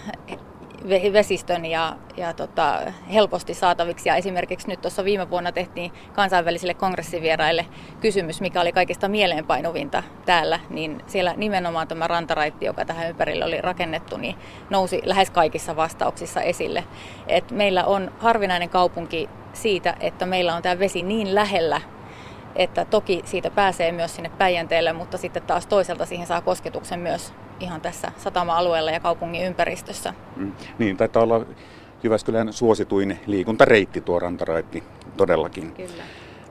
vesistön 0.89 1.67
ja, 1.67 1.97
ja 2.17 2.33
tota, 2.33 2.81
helposti 3.13 3.55
saataviksi. 3.55 4.09
Ja 4.09 4.17
esimerkiksi 4.17 4.69
nyt 4.69 4.81
tuossa 4.81 5.05
viime 5.05 5.31
vuonna 5.31 5.53
tehtiin 5.53 5.93
kansainvälisille 6.13 6.75
kongressivieraille 6.75 7.67
kysymys, 8.01 8.41
mikä 8.41 8.61
oli 8.61 8.73
kaikista 8.73 9.09
mieleenpainuvinta 9.09 10.03
täällä, 10.27 10.61
niin 10.71 11.03
siellä 11.07 11.35
nimenomaan 11.37 11.89
tämä 11.89 12.07
rantaraitti, 12.07 12.67
joka 12.67 12.85
tähän 12.85 13.09
ympärille 13.09 13.45
oli 13.45 13.61
rakennettu, 13.61 14.17
niin 14.17 14.35
nousi 14.71 15.01
lähes 15.05 15.31
kaikissa 15.31 15.77
vastauksissa 15.77 16.43
esille. 16.43 16.85
Et 17.27 17.51
meillä 17.51 17.85
on 17.85 18.13
harvinainen 18.19 18.71
kaupunki 18.71 19.29
siitä, 19.53 19.97
että 20.01 20.27
meillä 20.27 20.55
on 20.55 20.63
tämä 20.63 20.79
vesi 20.79 21.03
niin 21.03 21.35
lähellä 21.35 21.81
että 22.57 22.85
toki 22.85 23.23
siitä 23.25 23.51
pääsee 23.51 23.93
myös 23.93 24.17
sinne 24.17 24.31
Päijänteelle, 24.39 24.93
mutta 24.93 25.19
sitten 25.19 25.43
taas 25.43 25.67
toiselta 25.67 26.07
siihen 26.07 26.27
saa 26.27 26.41
kosketuksen 26.41 27.01
myös 27.01 27.33
ihan 27.61 27.81
tässä 27.81 28.13
satama-alueella 28.17 28.91
ja 28.91 29.01
kaupungin 29.01 29.47
ympäristössä. 29.47 30.15
Mm, 30.37 30.53
niin, 30.79 30.97
taitaa 30.97 31.23
olla 31.23 31.47
Jyväskylän 32.03 32.53
suosituin 32.53 33.21
liikuntareitti 33.27 34.01
tuo 34.01 34.19
rantaraitti 34.19 34.83
todellakin. 35.17 35.73
Kyllä. 35.73 36.03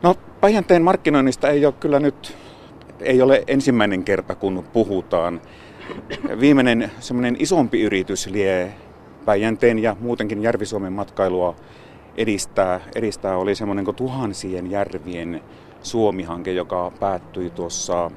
No 0.01 0.15
Päijänteen 0.41 0.81
markkinoinnista 0.81 1.49
ei 1.49 1.65
ole 1.65 1.73
kyllä 1.79 1.99
nyt, 1.99 2.37
ei 2.99 3.21
ole 3.21 3.43
ensimmäinen 3.47 4.03
kerta 4.03 4.35
kun 4.35 4.63
puhutaan. 4.73 5.41
Viimeinen 6.39 6.91
semmoinen 6.99 7.35
isompi 7.39 7.81
yritys 7.81 8.27
lie 8.27 8.73
Päijänteen 9.25 9.79
ja 9.79 9.95
muutenkin 9.99 10.43
Järvi-Suomen 10.43 10.93
matkailua 10.93 11.55
edistää, 12.17 12.79
edistää 12.95 13.37
oli 13.37 13.55
semmoinen 13.55 13.85
kuin 13.85 13.95
tuhansien 13.95 14.71
järvien 14.71 15.41
Suomi-hanke, 15.81 16.51
joka 16.51 16.91
päättyi 16.99 17.49
tuossa 17.49 18.11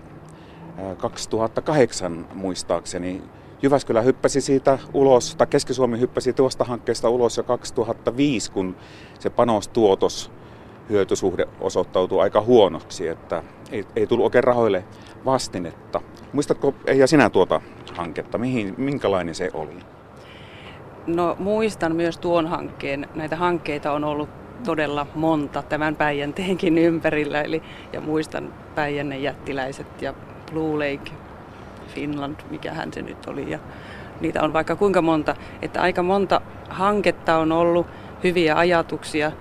2008 0.97 2.26
muistaakseni. 2.35 3.23
Jyväskylä 3.62 4.00
hyppäsi 4.00 4.40
siitä 4.40 4.78
ulos, 4.95 5.37
tai 5.37 5.47
Keski-Suomi 5.47 6.00
hyppäsi 6.00 6.33
tuosta 6.33 6.64
hankkeesta 6.64 7.09
ulos 7.09 7.37
jo 7.37 7.42
2005, 7.42 8.52
kun 8.52 8.76
se 9.19 9.31
panostuotos 9.31 10.31
hyötysuhde 10.90 11.49
osoittautui 11.61 12.21
aika 12.21 12.40
huonoksi, 12.40 13.09
että 13.09 13.42
ei, 13.71 13.85
ei 13.97 14.07
tullut 14.07 14.25
oikein 14.25 14.45
rahoille 14.45 14.85
vastinetta. 15.25 16.00
Muistatko 16.33 16.75
Eija 16.87 17.07
sinä 17.07 17.31
tuota 17.31 17.61
hanketta, 17.97 18.38
mihin, 18.38 18.75
minkälainen 18.78 19.35
se 19.35 19.50
oli? 19.54 19.78
No 21.07 21.37
muistan 21.38 21.97
myös 21.97 22.19
tuon 22.19 22.47
hankkeen. 22.47 23.09
Näitä 23.14 23.37
hankkeita 23.37 23.92
on 23.92 24.04
ollut 24.04 24.28
todella 24.64 25.07
monta 25.14 25.62
tämän 25.62 25.97
Päijänteenkin 25.97 26.78
ympärillä. 26.78 27.42
Eli, 27.42 27.62
ja 27.92 28.00
muistan 28.00 28.52
Päijännen 28.75 29.23
jättiläiset 29.23 30.02
ja 30.02 30.14
Blue 30.50 30.75
Lake 30.75 31.12
Finland, 31.88 32.37
mikä 32.50 32.73
hän 32.73 32.92
se 32.92 33.02
nyt 33.02 33.26
oli. 33.26 33.50
Ja 33.50 33.59
niitä 34.21 34.42
on 34.42 34.52
vaikka 34.52 34.76
kuinka 34.76 35.02
monta, 35.02 35.35
että 35.62 35.83
aika 35.83 36.02
monta 36.02 36.40
hanketta 36.69 37.38
on 37.38 37.52
ollut, 37.52 37.87
hyviä 38.25 38.57
ajatuksia, 38.57 39.33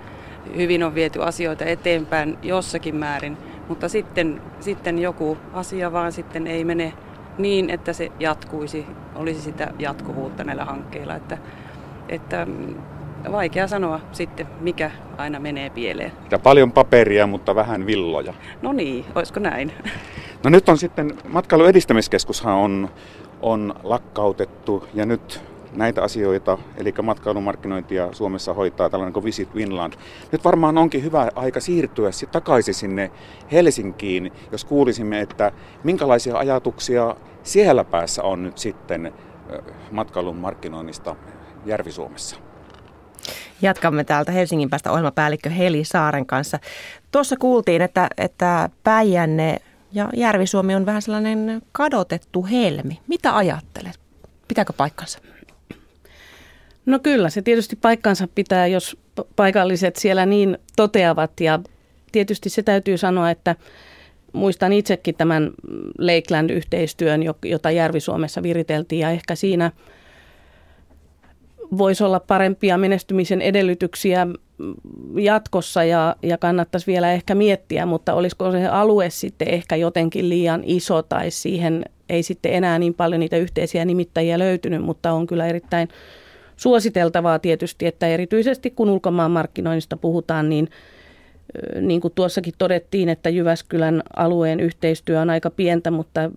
hyvin 0.56 0.84
on 0.84 0.94
viety 0.94 1.22
asioita 1.22 1.64
eteenpäin 1.64 2.38
jossakin 2.42 2.96
määrin, 2.96 3.36
mutta 3.68 3.88
sitten, 3.88 4.42
sitten 4.60 4.98
joku 4.98 5.38
asia 5.52 5.92
vaan 5.92 6.12
sitten 6.12 6.46
ei 6.46 6.64
mene 6.64 6.92
niin, 7.38 7.70
että 7.70 7.92
se 7.92 8.12
jatkuisi, 8.20 8.86
olisi 9.14 9.40
sitä 9.40 9.72
jatkuvuutta 9.78 10.44
näillä 10.44 10.64
hankkeilla. 10.64 11.14
Että, 11.14 11.38
että 12.08 12.46
mm, 12.46 12.74
vaikea 13.32 13.68
sanoa 13.68 14.00
sitten, 14.12 14.46
mikä 14.60 14.90
aina 15.18 15.40
menee 15.40 15.70
pieleen. 15.70 16.12
Ja 16.30 16.38
paljon 16.38 16.72
paperia, 16.72 17.26
mutta 17.26 17.54
vähän 17.54 17.86
villoja. 17.86 18.34
No 18.62 18.72
niin, 18.72 19.04
olisiko 19.14 19.40
näin? 19.40 19.72
No 20.44 20.50
nyt 20.50 20.68
on 20.68 20.78
sitten, 20.78 21.18
matkailun 21.28 21.68
edistämiskeskushan 21.68 22.54
on, 22.54 22.88
on 23.42 23.74
lakkautettu 23.82 24.88
ja 24.94 25.06
nyt 25.06 25.42
näitä 25.76 26.02
asioita, 26.02 26.58
eli 26.76 26.94
matkailumarkkinointia 27.02 28.08
Suomessa 28.12 28.54
hoitaa 28.54 28.90
tällainen 28.90 29.12
kuin 29.12 29.24
Visit 29.24 29.52
Finland. 29.52 29.92
Nyt 30.32 30.44
varmaan 30.44 30.78
onkin 30.78 31.04
hyvä 31.04 31.28
aika 31.34 31.60
siirtyä 31.60 32.10
takaisin 32.32 32.74
sinne 32.74 33.10
Helsinkiin, 33.52 34.32
jos 34.52 34.64
kuulisimme, 34.64 35.20
että 35.20 35.52
minkälaisia 35.84 36.36
ajatuksia 36.36 37.16
siellä 37.42 37.84
päässä 37.84 38.22
on 38.22 38.42
nyt 38.42 38.58
sitten 38.58 39.12
matkailun 39.90 40.36
markkinoinnista 40.36 41.16
Järvi-Suomessa. 41.66 42.36
Jatkamme 43.62 44.04
täältä 44.04 44.32
Helsingin 44.32 44.70
päästä 44.70 44.90
ohjelmapäällikkö 44.90 45.50
Heli 45.50 45.84
Saaren 45.84 46.26
kanssa. 46.26 46.58
Tuossa 47.10 47.36
kuultiin, 47.36 47.82
että, 47.82 48.08
että 48.18 48.70
Päijänne 48.84 49.56
ja 49.92 50.10
Järvi-Suomi 50.16 50.74
on 50.74 50.86
vähän 50.86 51.02
sellainen 51.02 51.62
kadotettu 51.72 52.46
helmi. 52.50 53.00
Mitä 53.08 53.36
ajattelet? 53.36 54.00
Pitääkö 54.48 54.72
paikkansa? 54.72 55.18
No 56.86 56.98
kyllä, 56.98 57.30
se 57.30 57.42
tietysti 57.42 57.76
paikkansa 57.76 58.28
pitää, 58.34 58.66
jos 58.66 58.96
paikalliset 59.36 59.96
siellä 59.96 60.26
niin 60.26 60.58
toteavat. 60.76 61.40
Ja 61.40 61.60
tietysti 62.12 62.50
se 62.50 62.62
täytyy 62.62 62.98
sanoa, 62.98 63.30
että 63.30 63.56
muistan 64.32 64.72
itsekin 64.72 65.14
tämän 65.14 65.50
Lakeland-yhteistyön, 65.98 67.22
jota 67.44 67.70
Järvi-Suomessa 67.70 68.42
viriteltiin 68.42 69.00
ja 69.00 69.10
ehkä 69.10 69.34
siinä– 69.34 69.70
voisi 71.78 72.04
olla 72.04 72.20
parempia 72.20 72.78
menestymisen 72.78 73.42
edellytyksiä 73.42 74.26
jatkossa 75.16 75.84
ja, 75.84 76.16
ja 76.22 76.38
kannattaisi 76.38 76.86
vielä 76.86 77.12
ehkä 77.12 77.34
miettiä, 77.34 77.86
mutta 77.86 78.14
olisiko 78.14 78.52
se 78.52 78.66
alue 78.66 79.10
sitten 79.10 79.48
ehkä 79.48 79.76
jotenkin 79.76 80.28
liian 80.28 80.62
iso 80.64 81.02
tai 81.02 81.30
siihen 81.30 81.84
ei 82.08 82.22
sitten 82.22 82.52
enää 82.52 82.78
niin 82.78 82.94
paljon 82.94 83.20
niitä 83.20 83.36
yhteisiä 83.36 83.84
nimittäjiä 83.84 84.38
löytynyt, 84.38 84.82
mutta 84.82 85.12
on 85.12 85.26
kyllä 85.26 85.46
erittäin 85.46 85.88
suositeltavaa 86.56 87.38
tietysti, 87.38 87.86
että 87.86 88.06
erityisesti 88.06 88.70
kun 88.70 88.90
ulkomaan 88.90 89.30
markkinoinnista 89.30 89.96
puhutaan, 89.96 90.48
niin 90.48 90.68
niin 91.80 92.00
kuin 92.00 92.12
tuossakin 92.14 92.54
todettiin, 92.58 93.08
että 93.08 93.30
Jyväskylän 93.30 94.02
alueen 94.16 94.60
yhteistyö 94.60 95.20
on 95.20 95.30
aika 95.30 95.50
pientä, 95.50 95.90
mutta 95.90 96.30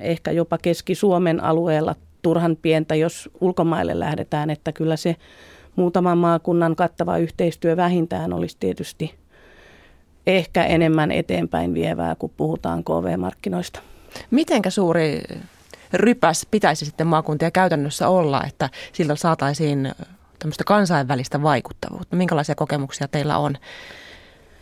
ehkä 0.00 0.30
jopa 0.30 0.58
Keski-Suomen 0.58 1.44
alueella 1.44 1.94
turhan 2.22 2.56
pientä, 2.62 2.94
jos 2.94 3.30
ulkomaille 3.40 3.98
lähdetään, 3.98 4.50
että 4.50 4.72
kyllä 4.72 4.96
se 4.96 5.16
muutaman 5.76 6.18
maakunnan 6.18 6.76
kattava 6.76 7.18
yhteistyö 7.18 7.76
vähintään 7.76 8.32
olisi 8.32 8.56
tietysti 8.60 9.14
ehkä 10.26 10.64
enemmän 10.64 11.12
eteenpäin 11.12 11.74
vievää, 11.74 12.14
kun 12.14 12.30
puhutaan 12.36 12.84
KV-markkinoista. 12.84 13.80
Mitenkä 14.30 14.70
suuri 14.70 15.22
rypäs 15.92 16.46
pitäisi 16.50 16.84
sitten 16.84 17.06
maakuntia 17.06 17.50
käytännössä 17.50 18.08
olla, 18.08 18.44
että 18.44 18.70
siltä 18.92 19.16
saataisiin 19.16 19.92
tämmöistä 20.38 20.64
kansainvälistä 20.64 21.42
vaikuttavuutta? 21.42 22.16
Minkälaisia 22.16 22.54
kokemuksia 22.54 23.08
teillä 23.08 23.38
on 23.38 23.56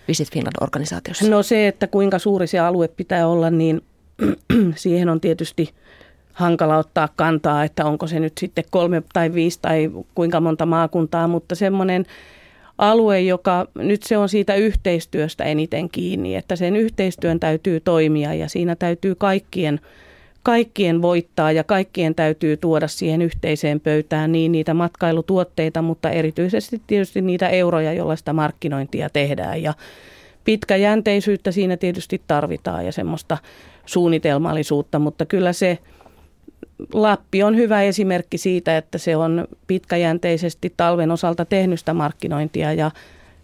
Visit 0.08 0.32
Finland-organisaatiossa? 0.32 1.30
No 1.30 1.42
se, 1.42 1.68
että 1.68 1.86
kuinka 1.86 2.18
suuri 2.18 2.46
se 2.46 2.58
alue 2.58 2.88
pitää 2.88 3.28
olla, 3.28 3.50
niin 3.50 3.80
siihen 4.76 5.08
on 5.08 5.20
tietysti– 5.20 5.70
hankala 6.36 6.76
ottaa 6.76 7.08
kantaa, 7.16 7.64
että 7.64 7.84
onko 7.84 8.06
se 8.06 8.20
nyt 8.20 8.32
sitten 8.38 8.64
kolme 8.70 9.02
tai 9.12 9.34
viisi 9.34 9.58
tai 9.62 9.90
kuinka 10.14 10.40
monta 10.40 10.66
maakuntaa, 10.66 11.28
mutta 11.28 11.54
semmoinen 11.54 12.06
alue, 12.78 13.20
joka 13.20 13.66
nyt 13.74 14.02
se 14.02 14.18
on 14.18 14.28
siitä 14.28 14.54
yhteistyöstä 14.54 15.44
eniten 15.44 15.88
kiinni, 15.88 16.36
että 16.36 16.56
sen 16.56 16.76
yhteistyön 16.76 17.40
täytyy 17.40 17.80
toimia 17.80 18.34
ja 18.34 18.48
siinä 18.48 18.76
täytyy 18.76 19.14
kaikkien, 19.14 19.80
kaikkien 20.42 21.02
voittaa 21.02 21.52
ja 21.52 21.64
kaikkien 21.64 22.14
täytyy 22.14 22.56
tuoda 22.56 22.88
siihen 22.88 23.22
yhteiseen 23.22 23.80
pöytään 23.80 24.32
niin 24.32 24.52
niitä 24.52 24.74
matkailutuotteita, 24.74 25.82
mutta 25.82 26.10
erityisesti 26.10 26.82
tietysti 26.86 27.20
niitä 27.20 27.48
euroja, 27.48 27.92
joilla 27.92 28.16
sitä 28.16 28.32
markkinointia 28.32 29.10
tehdään. 29.10 29.62
Ja 29.62 29.74
pitkäjänteisyyttä 30.44 31.50
siinä 31.50 31.76
tietysti 31.76 32.22
tarvitaan 32.26 32.86
ja 32.86 32.92
semmoista 32.92 33.38
suunnitelmallisuutta, 33.86 34.98
mutta 34.98 35.26
kyllä 35.26 35.52
se– 35.52 35.78
Lappi 36.92 37.42
on 37.42 37.56
hyvä 37.56 37.82
esimerkki 37.82 38.38
siitä, 38.38 38.76
että 38.76 38.98
se 38.98 39.16
on 39.16 39.48
pitkäjänteisesti 39.66 40.74
talven 40.76 41.10
osalta 41.10 41.44
tehnyt 41.44 41.78
sitä 41.78 41.94
markkinointia 41.94 42.72
ja 42.72 42.90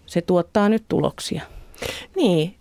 se 0.07 0.23
tuottaa 0.23 0.69
nyt 0.69 0.85
tuloksia. 0.89 1.43
Niin, 2.17 2.55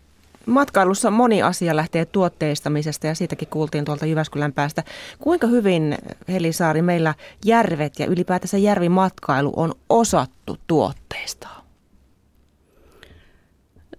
matkailussa 0.45 1.11
moni 1.11 1.41
asia 1.41 1.75
lähtee 1.75 2.05
tuotteistamisesta 2.05 3.07
ja 3.07 3.15
siitäkin 3.15 3.47
kuultiin 3.47 3.85
tuolta 3.85 4.05
Jyväskylän 4.05 4.53
päästä. 4.53 4.83
Kuinka 5.19 5.47
hyvin, 5.47 5.97
Helisaari, 6.29 6.81
meillä 6.81 7.13
järvet 7.45 7.99
ja 7.99 8.05
ylipäätänsä 8.05 8.57
järvimatkailu 8.57 9.53
on 9.55 9.73
osattu 9.89 10.57
tuotteistaa? 10.67 11.65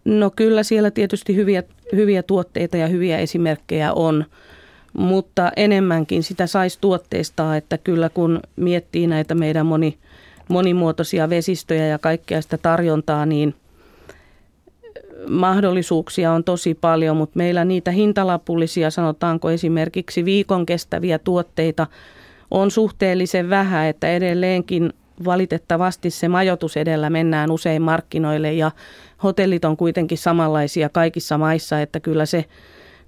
No 0.05 0.31
kyllä 0.37 0.63
siellä 0.63 0.91
tietysti 0.91 1.37
hyviä, 1.37 1.63
hyviä 1.93 2.23
tuotteita 2.23 2.77
ja 2.77 2.87
hyviä 2.87 3.19
esimerkkejä 3.19 3.93
on 3.93 4.25
mutta 4.93 5.53
enemmänkin 5.57 6.23
sitä 6.23 6.47
saisi 6.47 6.79
tuotteistaa, 6.81 7.57
että 7.57 7.79
kyllä 7.79 8.09
kun 8.09 8.41
miettii 8.57 9.07
näitä 9.07 9.35
meidän 9.35 9.67
moni, 9.67 9.99
monimuotoisia 10.49 11.31
vesistöjä 11.31 11.87
ja 11.87 11.99
kaikkea 11.99 12.43
sitä 12.43 12.59
tarjontaa, 12.59 13.27
niin 13.27 13.55
mahdollisuuksia 15.29 16.33
on 16.33 16.45
tosi 16.45 16.75
paljon, 16.75 17.17
mutta 17.17 17.37
meillä 17.37 17.65
niitä 17.65 17.91
hintalapullisia, 17.91 18.91
sanotaanko 18.91 19.51
esimerkiksi 19.51 20.25
viikon 20.25 20.67
kestäviä 20.67 21.19
tuotteita, 21.19 21.87
on 22.51 22.71
suhteellisen 22.71 23.51
vähän, 23.51 23.87
että 23.87 24.11
edelleenkin 24.11 24.93
valitettavasti 25.25 26.11
se 26.11 26.29
majoitus 26.29 26.77
edellä 26.77 27.11
mennään 27.11 27.51
usein 27.51 27.83
markkinoille 27.83 28.53
ja 28.53 28.71
hotellit 29.23 29.65
on 29.65 29.77
kuitenkin 29.77 30.19
samanlaisia 30.19 30.89
kaikissa 30.89 31.39
maissa, 31.39 31.81
että 31.81 32.01
kyllä 32.01 32.27
se 32.27 32.45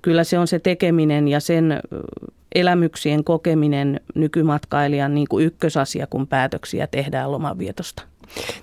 kyllä 0.04 0.24
se 0.24 0.38
on 0.38 0.46
se 0.46 0.58
tekeminen 0.58 1.28
ja 1.28 1.40
sen 1.40 1.80
elämyksien 2.54 3.24
kokeminen 3.24 4.00
nykymatkailijan 4.14 5.14
niin 5.14 5.26
kuin 5.30 5.46
ykkösasia, 5.46 6.06
kun 6.06 6.26
päätöksiä 6.26 6.86
tehdään 6.86 7.32
lomanvietosta. 7.32 8.02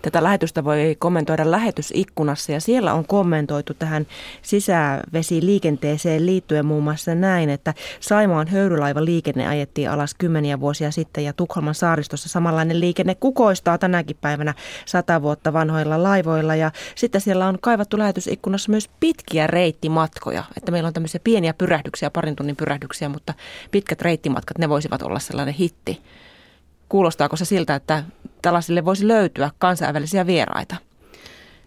Tätä 0.01 0.23
lähetystä 0.23 0.63
voi 0.63 0.95
kommentoida 0.99 1.51
lähetysikkunassa 1.51 2.51
ja 2.51 2.61
siellä 2.61 2.93
on 2.93 3.05
kommentoitu 3.05 3.73
tähän 3.73 4.07
sisävesiliikenteeseen 4.41 6.25
liittyen 6.25 6.65
muun 6.65 6.83
muassa 6.83 7.15
näin, 7.15 7.49
että 7.49 7.73
Saimaan 7.99 8.47
höyrylaiva 8.47 9.05
liikenne 9.05 9.47
ajettiin 9.47 9.89
alas 9.89 10.13
kymmeniä 10.13 10.59
vuosia 10.59 10.91
sitten 10.91 11.23
ja 11.23 11.33
Tukholman 11.33 11.75
saaristossa 11.75 12.29
samanlainen 12.29 12.79
liikenne 12.79 13.15
kukoistaa 13.15 13.77
tänäkin 13.77 14.17
päivänä 14.21 14.53
sata 14.85 15.21
vuotta 15.21 15.53
vanhoilla 15.53 16.03
laivoilla 16.03 16.55
ja 16.55 16.71
sitten 16.95 17.21
siellä 17.21 17.47
on 17.47 17.57
kaivattu 17.61 17.97
lähetysikkunassa 17.97 18.71
myös 18.71 18.89
pitkiä 18.99 19.47
reittimatkoja, 19.47 20.43
että 20.57 20.71
meillä 20.71 20.87
on 20.87 20.93
tämmöisiä 20.93 21.21
pieniä 21.23 21.53
pyrähdyksiä, 21.53 22.09
parin 22.09 22.35
tunnin 22.35 22.55
pyrähdyksiä, 22.55 23.09
mutta 23.09 23.33
pitkät 23.71 24.01
reittimatkat, 24.01 24.57
ne 24.57 24.69
voisivat 24.69 25.01
olla 25.01 25.19
sellainen 25.19 25.53
hitti. 25.53 26.01
Kuulostaako 26.91 27.35
se 27.35 27.45
siltä, 27.45 27.75
että 27.75 28.03
tällaisille 28.41 28.85
voisi 28.85 29.07
löytyä 29.07 29.51
kansainvälisiä 29.59 30.27
vieraita? 30.27 30.75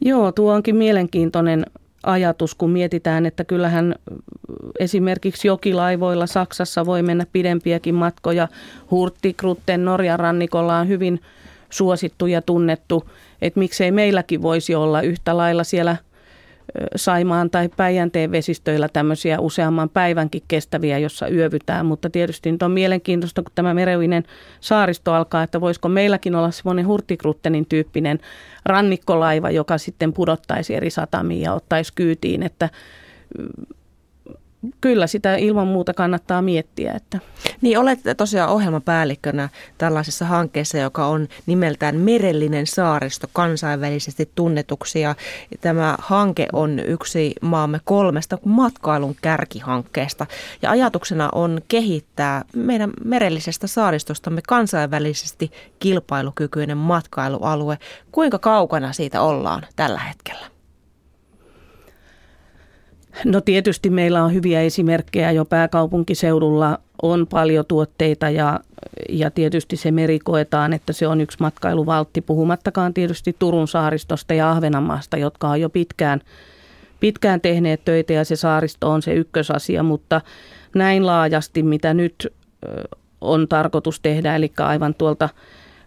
Joo, 0.00 0.32
tuo 0.32 0.52
onkin 0.52 0.76
mielenkiintoinen 0.76 1.66
ajatus, 2.02 2.54
kun 2.54 2.70
mietitään, 2.70 3.26
että 3.26 3.44
kyllähän 3.44 3.94
esimerkiksi 4.78 5.48
jokilaivoilla 5.48 6.26
Saksassa 6.26 6.86
voi 6.86 7.02
mennä 7.02 7.26
pidempiäkin 7.32 7.94
matkoja. 7.94 8.48
Hurtikrutten 8.90 9.84
Norjan 9.84 10.18
rannikolla 10.18 10.78
on 10.78 10.88
hyvin 10.88 11.20
suosittu 11.70 12.26
ja 12.26 12.42
tunnettu, 12.42 13.10
että 13.42 13.60
miksei 13.60 13.92
meilläkin 13.92 14.42
voisi 14.42 14.74
olla 14.74 15.02
yhtä 15.02 15.36
lailla 15.36 15.64
siellä 15.64 15.96
Saimaan 16.96 17.50
tai 17.50 17.68
Päijänteen 17.76 18.32
vesistöillä 18.32 18.88
tämmöisiä 18.88 19.40
useamman 19.40 19.88
päivänkin 19.88 20.42
kestäviä, 20.48 20.98
jossa 20.98 21.28
yövytään, 21.28 21.86
mutta 21.86 22.10
tietysti 22.10 22.52
nyt 22.52 22.62
on 22.62 22.70
mielenkiintoista, 22.70 23.42
kun 23.42 23.52
tämä 23.54 23.74
merevinen 23.74 24.24
saaristo 24.60 25.12
alkaa, 25.12 25.42
että 25.42 25.60
voisiko 25.60 25.88
meilläkin 25.88 26.34
olla 26.34 26.50
semmoinen 26.50 26.86
hurtigruttenin 26.86 27.66
tyyppinen 27.66 28.18
rannikkolaiva, 28.64 29.50
joka 29.50 29.78
sitten 29.78 30.12
pudottaisi 30.12 30.74
eri 30.74 30.90
satamiin 30.90 31.42
ja 31.42 31.54
ottaisi 31.54 31.92
kyytiin, 31.94 32.42
että 32.42 32.68
kyllä 34.80 35.06
sitä 35.06 35.36
ilman 35.36 35.66
muuta 35.66 35.94
kannattaa 35.94 36.42
miettiä. 36.42 36.92
Että. 36.92 37.18
Niin 37.60 37.78
olette 37.78 38.14
tosiaan 38.14 38.50
ohjelmapäällikkönä 38.50 39.48
tällaisessa 39.78 40.24
hankkeessa, 40.24 40.78
joka 40.78 41.06
on 41.06 41.28
nimeltään 41.46 41.96
Merellinen 41.96 42.66
saaristo 42.66 43.26
kansainvälisesti 43.32 44.30
tunnetuksi. 44.34 45.00
Ja 45.00 45.14
tämä 45.60 45.96
hanke 45.98 46.46
on 46.52 46.78
yksi 46.78 47.34
maamme 47.40 47.80
kolmesta 47.84 48.38
matkailun 48.44 49.16
kärkihankkeesta. 49.22 50.26
Ja 50.62 50.70
ajatuksena 50.70 51.28
on 51.32 51.60
kehittää 51.68 52.44
meidän 52.56 52.90
merellisestä 53.04 53.66
saaristostamme 53.66 54.40
kansainvälisesti 54.48 55.52
kilpailukykyinen 55.78 56.78
matkailualue. 56.78 57.78
Kuinka 58.12 58.38
kaukana 58.38 58.92
siitä 58.92 59.22
ollaan 59.22 59.66
tällä 59.76 59.98
hetkellä? 59.98 60.53
No 63.24 63.40
tietysti 63.40 63.90
meillä 63.90 64.24
on 64.24 64.34
hyviä 64.34 64.60
esimerkkejä 64.60 65.30
jo 65.30 65.44
pääkaupunkiseudulla. 65.44 66.78
On 67.02 67.26
paljon 67.26 67.64
tuotteita 67.68 68.30
ja, 68.30 68.60
ja 69.08 69.30
tietysti 69.30 69.76
se 69.76 69.90
meri 69.90 70.18
koetaan, 70.18 70.72
että 70.72 70.92
se 70.92 71.06
on 71.06 71.20
yksi 71.20 71.38
matkailuvaltti, 71.40 72.20
puhumattakaan 72.20 72.94
tietysti 72.94 73.36
Turun 73.38 73.68
saaristosta 73.68 74.34
ja 74.34 74.50
Ahvenanmaasta, 74.50 75.16
jotka 75.16 75.48
on 75.48 75.60
jo 75.60 75.70
pitkään, 75.70 76.20
pitkään 77.00 77.40
tehneet 77.40 77.84
töitä 77.84 78.12
ja 78.12 78.24
se 78.24 78.36
saaristo 78.36 78.90
on 78.90 79.02
se 79.02 79.14
ykkösasia, 79.14 79.82
mutta 79.82 80.20
näin 80.74 81.06
laajasti, 81.06 81.62
mitä 81.62 81.94
nyt 81.94 82.32
on 83.20 83.48
tarkoitus 83.48 84.00
tehdä, 84.00 84.36
eli 84.36 84.52
aivan 84.58 84.94
tuolta 84.94 85.28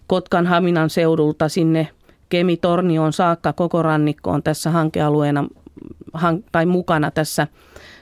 Kotkan 0.08 0.48
Haminan 0.48 0.90
seudulta 0.90 1.50
sinne 1.50 1.88
Kemi-Tornioon 2.30 3.14
saakka 3.14 3.54
koko 3.54 3.82
rannikko 3.82 4.32
on 4.32 4.44
tässä 4.44 4.70
hankealueena 4.72 5.48
tai 6.52 6.66
mukana 6.66 7.12
tässä, 7.12 7.48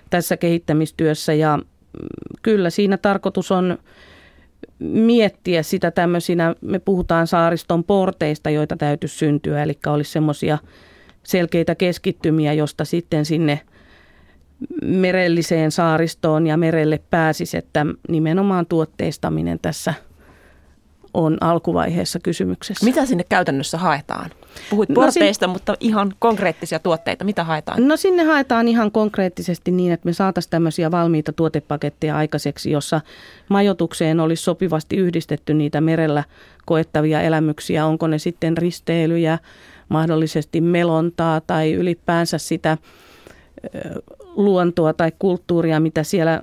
tässä 0.09 0.37
kehittämistyössä 0.37 1.33
ja 1.33 1.57
mm, 1.57 1.63
kyllä 2.41 2.69
siinä 2.69 2.97
tarkoitus 2.97 3.51
on 3.51 3.77
miettiä 4.79 5.63
sitä 5.63 5.91
tämmöisinä, 5.91 6.55
me 6.61 6.79
puhutaan 6.79 7.27
saariston 7.27 7.83
porteista, 7.83 8.49
joita 8.49 8.77
täytyy 8.77 9.09
syntyä, 9.09 9.63
eli 9.63 9.79
olisi 9.87 10.11
semmoisia 10.11 10.57
selkeitä 11.23 11.75
keskittymiä, 11.75 12.53
josta 12.53 12.85
sitten 12.85 13.25
sinne 13.25 13.61
merelliseen 14.85 15.71
saaristoon 15.71 16.47
ja 16.47 16.57
merelle 16.57 17.01
pääsisi, 17.09 17.57
että 17.57 17.85
nimenomaan 18.09 18.65
tuotteistaminen 18.65 19.59
tässä– 19.61 19.93
on 21.15 21.37
alkuvaiheessa 21.41 22.19
kysymyksessä. 22.19 22.85
Mitä 22.85 23.05
sinne 23.05 23.23
käytännössä 23.29 23.77
haetaan? 23.77 24.29
Puhuit 24.69 24.89
no 24.89 24.95
porteista, 24.95 25.45
sin... 25.45 25.53
mutta 25.53 25.75
ihan 25.79 26.13
konkreettisia 26.19 26.79
tuotteita. 26.79 27.25
Mitä 27.25 27.43
haetaan? 27.43 27.87
No 27.87 27.97
sinne 27.97 28.23
haetaan 28.23 28.67
ihan 28.67 28.91
konkreettisesti 28.91 29.71
niin, 29.71 29.93
että 29.93 30.05
me 30.05 30.13
saataisiin 30.13 30.51
tämmöisiä 30.51 30.91
valmiita 30.91 31.33
tuotepaketteja 31.33 32.17
aikaiseksi, 32.17 32.71
jossa 32.71 33.01
majoitukseen 33.49 34.19
olisi 34.19 34.43
sopivasti 34.43 34.95
yhdistetty 34.95 35.53
niitä 35.53 35.81
merellä 35.81 36.23
koettavia 36.65 37.21
elämyksiä. 37.21 37.85
Onko 37.85 38.07
ne 38.07 38.19
sitten 38.19 38.57
risteilyjä, 38.57 39.39
mahdollisesti 39.89 40.61
melontaa 40.61 41.41
tai 41.41 41.73
ylipäänsä 41.73 42.37
sitä 42.37 42.77
luontoa 44.35 44.93
tai 44.93 45.11
kulttuuria, 45.19 45.79
mitä 45.79 46.03
siellä, 46.03 46.41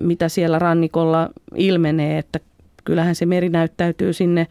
mitä 0.00 0.28
siellä 0.28 0.58
rannikolla 0.58 1.30
ilmenee, 1.56 2.18
että 2.18 2.40
kyllähän 2.84 3.14
se 3.14 3.26
meri 3.26 3.48
näyttäytyy 3.48 4.12
sinne, 4.12 4.46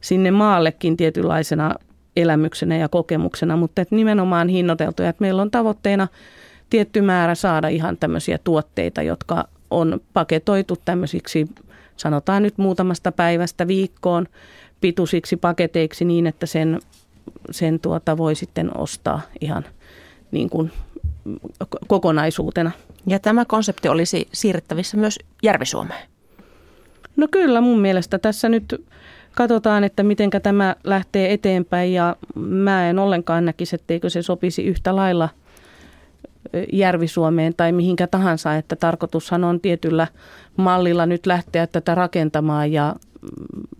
sinne 0.00 0.30
maallekin 0.30 0.96
tietynlaisena 0.96 1.74
elämyksenä 2.16 2.76
ja 2.76 2.88
kokemuksena, 2.88 3.56
mutta 3.56 3.82
että 3.82 3.94
nimenomaan 3.94 4.48
hinnoiteltuja. 4.48 5.08
Että 5.08 5.22
meillä 5.22 5.42
on 5.42 5.50
tavoitteena 5.50 6.08
tietty 6.70 7.00
määrä 7.00 7.34
saada 7.34 7.68
ihan 7.68 7.96
tämmöisiä 7.96 8.38
tuotteita, 8.44 9.02
jotka 9.02 9.48
on 9.70 10.00
paketoitu 10.12 10.76
tämmöisiksi, 10.84 11.48
sanotaan 11.96 12.42
nyt 12.42 12.58
muutamasta 12.58 13.12
päivästä 13.12 13.66
viikkoon 13.66 14.26
pituisiksi 14.80 15.36
paketeiksi 15.36 16.04
niin, 16.04 16.26
että 16.26 16.46
sen, 16.46 16.80
sen 17.50 17.80
tuota 17.80 18.18
voi 18.18 18.34
sitten 18.34 18.76
ostaa 18.76 19.20
ihan 19.40 19.64
niin 20.30 20.50
kuin 20.50 20.72
kokonaisuutena. 21.86 22.70
Ja 23.06 23.18
tämä 23.18 23.44
konsepti 23.44 23.88
olisi 23.88 24.28
siirrettävissä 24.32 24.96
myös 24.96 25.18
Järvi-Suomeen. 25.42 26.08
No 27.16 27.28
kyllä 27.30 27.60
mun 27.60 27.80
mielestä 27.80 28.18
tässä 28.18 28.48
nyt 28.48 28.84
katsotaan, 29.34 29.84
että 29.84 30.02
miten 30.02 30.30
tämä 30.42 30.76
lähtee 30.84 31.32
eteenpäin 31.32 31.92
ja 31.92 32.16
mä 32.34 32.90
en 32.90 32.98
ollenkaan 32.98 33.44
näkisi, 33.44 33.76
etteikö 33.76 34.10
se 34.10 34.22
sopisi 34.22 34.64
yhtä 34.64 34.96
lailla 34.96 35.28
Järvi-Suomeen 36.72 37.54
tai 37.56 37.72
mihinkä 37.72 38.06
tahansa, 38.06 38.56
että 38.56 38.76
tarkoitushan 38.76 39.44
on 39.44 39.60
tietyllä 39.60 40.06
mallilla 40.56 41.06
nyt 41.06 41.26
lähteä 41.26 41.66
tätä 41.66 41.94
rakentamaan 41.94 42.72
ja 42.72 42.96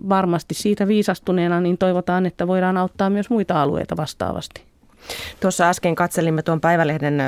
varmasti 0.09 0.55
siitä 0.55 0.89
viisastuneena 0.89 1.61
niin 1.61 1.79
toivotaan, 1.79 2.27
että 2.27 2.47
voidaan 2.47 2.77
auttaa 2.77 3.11
myös 3.11 3.31
muita 3.31 3.63
alueita 3.63 3.97
vastaavasti. 3.97 4.63
Tuossa 5.41 5.69
äsken 5.69 5.95
katselimme 5.95 6.43
tuon 6.43 6.61
päivälehden 6.61 7.23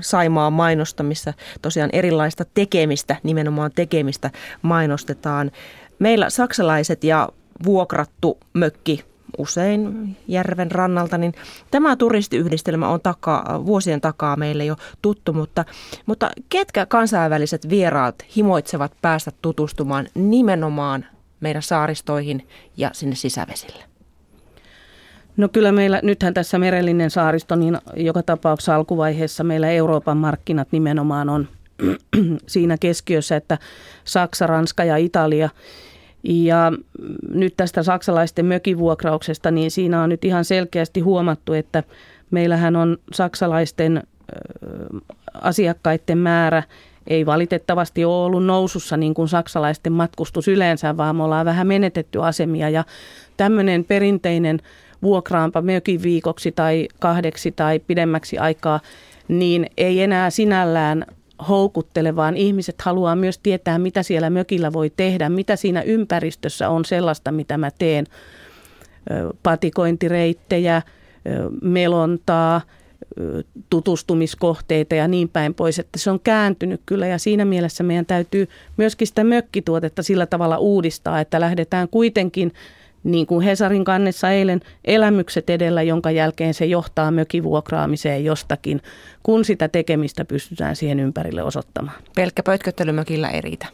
Saimaa 0.00 0.50
mainosta, 0.50 1.02
missä 1.02 1.34
tosiaan 1.62 1.90
erilaista 1.92 2.44
tekemistä, 2.54 3.16
nimenomaan 3.22 3.70
tekemistä 3.74 4.30
mainostetaan. 4.62 5.50
Meillä 5.98 6.30
saksalaiset 6.30 7.04
ja 7.04 7.28
vuokrattu 7.64 8.38
mökki 8.54 9.04
usein 9.38 10.16
järven 10.28 10.70
rannalta, 10.70 11.18
niin 11.18 11.34
tämä 11.70 11.96
turistiyhdistelmä 11.96 12.88
on 12.88 13.00
takaa, 13.00 13.66
vuosien 13.66 14.00
takaa 14.00 14.36
meille 14.36 14.64
jo 14.64 14.76
tuttu, 15.02 15.32
mutta, 15.32 15.64
mutta 16.06 16.30
ketkä 16.48 16.86
kansainväliset 16.86 17.68
vieraat 17.68 18.14
himoitsevat 18.36 18.92
päästä 19.02 19.30
tutustumaan 19.42 20.06
nimenomaan 20.14 21.06
meidän 21.40 21.62
saaristoihin 21.62 22.48
ja 22.76 22.90
sinne 22.92 23.14
sisävesille? 23.14 23.84
No 25.36 25.48
kyllä 25.48 25.72
meillä, 25.72 26.00
nythän 26.02 26.34
tässä 26.34 26.58
merellinen 26.58 27.10
saaristo, 27.10 27.56
niin 27.56 27.78
joka 27.96 28.22
tapauksessa 28.22 28.74
alkuvaiheessa 28.74 29.44
meillä 29.44 29.70
Euroopan 29.70 30.16
markkinat 30.16 30.68
nimenomaan 30.72 31.28
on 31.28 31.48
siinä 32.46 32.76
keskiössä, 32.80 33.36
että 33.36 33.58
Saksa, 34.04 34.46
Ranska 34.46 34.84
ja 34.84 34.96
Italia. 34.96 35.48
Ja 36.28 36.72
nyt 37.30 37.54
tästä 37.56 37.82
saksalaisten 37.82 38.46
mökivuokrauksesta, 38.46 39.50
niin 39.50 39.70
siinä 39.70 40.02
on 40.02 40.08
nyt 40.08 40.24
ihan 40.24 40.44
selkeästi 40.44 41.00
huomattu, 41.00 41.52
että 41.52 41.82
meillähän 42.30 42.76
on 42.76 42.98
saksalaisten 43.12 44.02
asiakkaiden 45.42 46.18
määrä 46.18 46.62
ei 47.06 47.26
valitettavasti 47.26 48.04
ole 48.04 48.24
ollut 48.24 48.46
nousussa 48.46 48.96
niin 48.96 49.14
kuin 49.14 49.28
saksalaisten 49.28 49.92
matkustus 49.92 50.48
yleensä, 50.48 50.96
vaan 50.96 51.16
me 51.16 51.22
ollaan 51.22 51.46
vähän 51.46 51.66
menetetty 51.66 52.22
asemia. 52.22 52.70
Ja 52.70 52.84
tämmöinen 53.36 53.84
perinteinen 53.84 54.58
vuokraanpa 55.02 55.62
mökin 55.62 56.02
viikoksi 56.02 56.52
tai 56.52 56.88
kahdeksi 57.00 57.52
tai 57.52 57.78
pidemmäksi 57.78 58.38
aikaa, 58.38 58.80
niin 59.28 59.66
ei 59.76 60.02
enää 60.02 60.30
sinällään 60.30 61.06
houkuttele, 61.48 62.16
vaan 62.16 62.36
ihmiset 62.36 62.82
haluaa 62.82 63.16
myös 63.16 63.38
tietää, 63.38 63.78
mitä 63.78 64.02
siellä 64.02 64.30
mökillä 64.30 64.72
voi 64.72 64.90
tehdä, 64.96 65.28
mitä 65.28 65.56
siinä 65.56 65.82
ympäristössä 65.82 66.68
on 66.68 66.84
sellaista, 66.84 67.32
mitä 67.32 67.58
mä 67.58 67.70
teen. 67.78 68.06
Patikointireittejä, 69.42 70.82
melontaa, 71.62 72.60
tutustumiskohteita 73.70 74.94
ja 74.94 75.08
niin 75.08 75.28
päin 75.28 75.54
pois, 75.54 75.78
että 75.78 75.98
se 75.98 76.10
on 76.10 76.20
kääntynyt 76.20 76.80
kyllä 76.86 77.06
ja 77.06 77.18
siinä 77.18 77.44
mielessä 77.44 77.84
meidän 77.84 78.06
täytyy 78.06 78.48
myöskin 78.76 79.06
sitä 79.06 79.24
mökkituotetta 79.24 80.02
sillä 80.02 80.26
tavalla 80.26 80.58
uudistaa, 80.58 81.20
että 81.20 81.40
lähdetään 81.40 81.88
kuitenkin 81.88 82.52
niin 83.04 83.26
kuin 83.26 83.44
Hesarin 83.44 83.84
kannessa 83.84 84.30
eilen, 84.30 84.60
elämykset 84.84 85.50
edellä, 85.50 85.82
jonka 85.82 86.10
jälkeen 86.10 86.54
se 86.54 86.66
johtaa 86.66 87.10
mökivuokraamiseen 87.10 88.24
jostakin, 88.24 88.80
kun 89.22 89.44
sitä 89.44 89.68
tekemistä 89.68 90.24
pystytään 90.24 90.76
siihen 90.76 91.00
ympärille 91.00 91.42
osoittamaan. 91.42 91.96
Pelkkä 92.14 92.42
pötköttelymökillä 92.42 93.28
ei 93.28 93.40
riitä? 93.40 93.66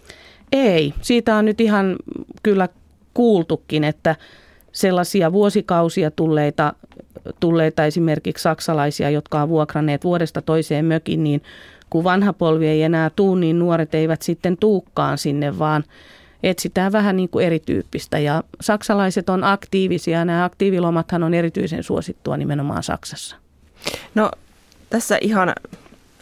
Ei. 0.52 0.94
Siitä 1.00 1.36
on 1.36 1.44
nyt 1.44 1.60
ihan 1.60 1.96
kyllä 2.42 2.68
kuultukin, 3.14 3.84
että 3.84 4.16
sellaisia 4.72 5.32
vuosikausia 5.32 6.10
tulleita, 6.10 6.72
tulleita 7.40 7.84
esimerkiksi 7.84 8.42
saksalaisia, 8.42 9.10
jotka 9.10 9.42
on 9.42 9.48
vuokranneet 9.48 10.04
vuodesta 10.04 10.42
toiseen 10.42 10.84
mökin, 10.84 11.24
niin 11.24 11.42
kun 11.90 12.04
vanha 12.04 12.32
polvi 12.32 12.66
ei 12.66 12.82
enää 12.82 13.10
tuu, 13.16 13.34
niin 13.34 13.58
nuoret 13.58 13.94
eivät 13.94 14.22
sitten 14.22 14.56
tuukkaan 14.56 15.18
sinne, 15.18 15.58
vaan 15.58 15.84
etsitään 16.44 16.92
vähän 16.92 17.16
niin 17.16 17.28
kuin 17.28 17.46
erityyppistä. 17.46 18.18
Ja 18.18 18.42
saksalaiset 18.60 19.28
on 19.28 19.44
aktiivisia. 19.44 20.24
Nämä 20.24 20.44
aktiivilomathan 20.44 21.22
on 21.22 21.34
erityisen 21.34 21.82
suosittua 21.82 22.36
nimenomaan 22.36 22.82
Saksassa. 22.82 23.36
No 24.14 24.30
tässä 24.90 25.18
ihan 25.20 25.52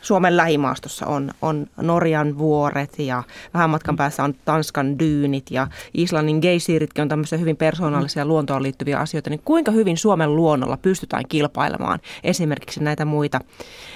Suomen 0.03 0.37
lähimaastossa 0.37 1.07
on, 1.07 1.31
on 1.43 1.67
Norjan 1.77 2.39
vuoret 2.39 2.99
ja 2.99 3.23
vähän 3.55 3.71
matkan 3.71 3.97
päässä 3.97 4.25
on 4.25 4.35
Tanskan 4.45 4.99
dyynit 4.99 5.51
ja 5.51 5.69
Islannin 5.95 6.39
geisiiritkin 6.39 7.03
on 7.03 7.09
tämmöisiä 7.09 7.39
hyvin 7.39 7.57
persoonallisia 7.57 8.25
luontoon 8.25 8.63
liittyviä 8.63 8.99
asioita. 8.99 9.31
Niin 9.31 9.43
kuinka 9.45 9.73
hyvin 9.73 9.97
Suomen 9.97 10.37
luonnolla 10.37 10.77
pystytään 10.77 11.25
kilpailemaan 11.29 12.01
esimerkiksi 12.25 12.83
näitä 12.83 13.05
muita, 13.05 13.41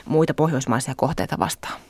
muita 0.04 0.34
pohjoismaisia 0.34 0.94
kohteita 0.96 1.38
vastaan? 1.38 1.86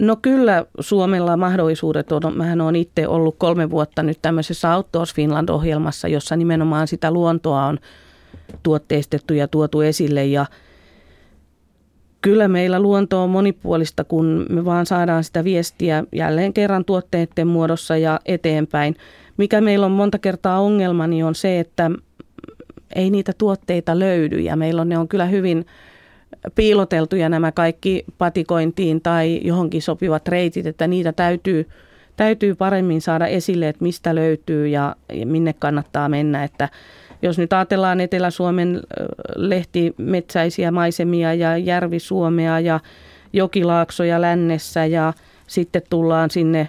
No 0.00 0.16
kyllä 0.16 0.66
Suomella 0.80 1.36
mahdollisuudet 1.36 2.12
on. 2.12 2.36
Mähän 2.36 2.60
olen 2.60 2.76
itse 2.76 3.08
ollut 3.08 3.36
kolme 3.38 3.70
vuotta 3.70 4.02
nyt 4.02 4.18
tämmöisessä 4.22 4.76
Outdoors 4.76 5.14
Finland-ohjelmassa, 5.14 6.08
jossa 6.08 6.36
nimenomaan 6.36 6.88
sitä 6.88 7.10
luontoa 7.10 7.64
on 7.64 7.78
tuotteistettu 8.62 9.34
ja 9.34 9.48
tuotu 9.48 9.80
esille 9.80 10.24
ja 10.24 10.46
Kyllä 12.22 12.48
meillä 12.48 12.80
luonto 12.80 13.22
on 13.22 13.30
monipuolista, 13.30 14.04
kun 14.04 14.46
me 14.50 14.64
vaan 14.64 14.86
saadaan 14.86 15.24
sitä 15.24 15.44
viestiä 15.44 16.04
jälleen 16.12 16.52
kerran 16.52 16.84
tuotteiden 16.84 17.46
muodossa 17.46 17.96
ja 17.96 18.20
eteenpäin. 18.26 18.96
Mikä 19.36 19.60
meillä 19.60 19.86
on 19.86 19.92
monta 19.92 20.18
kertaa 20.18 20.60
ongelma, 20.60 21.06
niin 21.06 21.24
on 21.24 21.34
se, 21.34 21.60
että 21.60 21.90
ei 22.94 23.10
niitä 23.10 23.32
tuotteita 23.38 23.98
löydy 23.98 24.38
ja 24.38 24.56
meillä 24.56 24.82
on, 24.82 24.88
ne 24.88 24.98
on 24.98 25.08
kyllä 25.08 25.26
hyvin 25.26 25.66
piiloteltuja 26.54 27.28
nämä 27.28 27.52
kaikki 27.52 28.04
patikointiin 28.18 29.00
tai 29.00 29.40
johonkin 29.44 29.82
sopivat 29.82 30.28
reitit, 30.28 30.66
että 30.66 30.86
niitä 30.86 31.12
täytyy, 31.12 31.68
täytyy 32.16 32.54
paremmin 32.54 33.00
saada 33.00 33.26
esille, 33.26 33.68
että 33.68 33.84
mistä 33.84 34.14
löytyy 34.14 34.68
ja, 34.68 34.96
ja 35.12 35.26
minne 35.26 35.52
kannattaa 35.52 36.08
mennä, 36.08 36.44
että 36.44 36.68
jos 37.22 37.38
nyt 37.38 37.52
ajatellaan 37.52 38.00
Etelä-Suomen 38.00 38.80
lehtimetsäisiä 39.36 40.70
maisemia 40.70 41.34
ja 41.34 41.56
järvisuomea 41.56 42.60
ja 42.60 42.80
jokilaaksoja 43.32 44.20
lännessä 44.20 44.86
ja 44.86 45.12
sitten 45.46 45.82
tullaan 45.90 46.30
sinne 46.30 46.68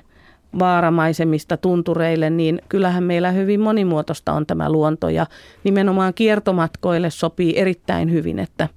vaaramaisemista 0.60 1.58
tuntureille, 1.58 2.30
niin 2.30 2.62
kyllähän 2.70 3.04
meillä 3.04 3.32
hyvin 3.32 3.60
monimuotoista 3.60 4.34
on 4.34 4.46
tämä 4.46 4.72
luonto 4.72 5.10
ja 5.10 5.26
nimenomaan 5.64 6.14
kiertomatkoille 6.14 7.10
sopii 7.10 7.60
erittäin 7.60 8.12
hyvin, 8.12 8.40
että 8.40 8.70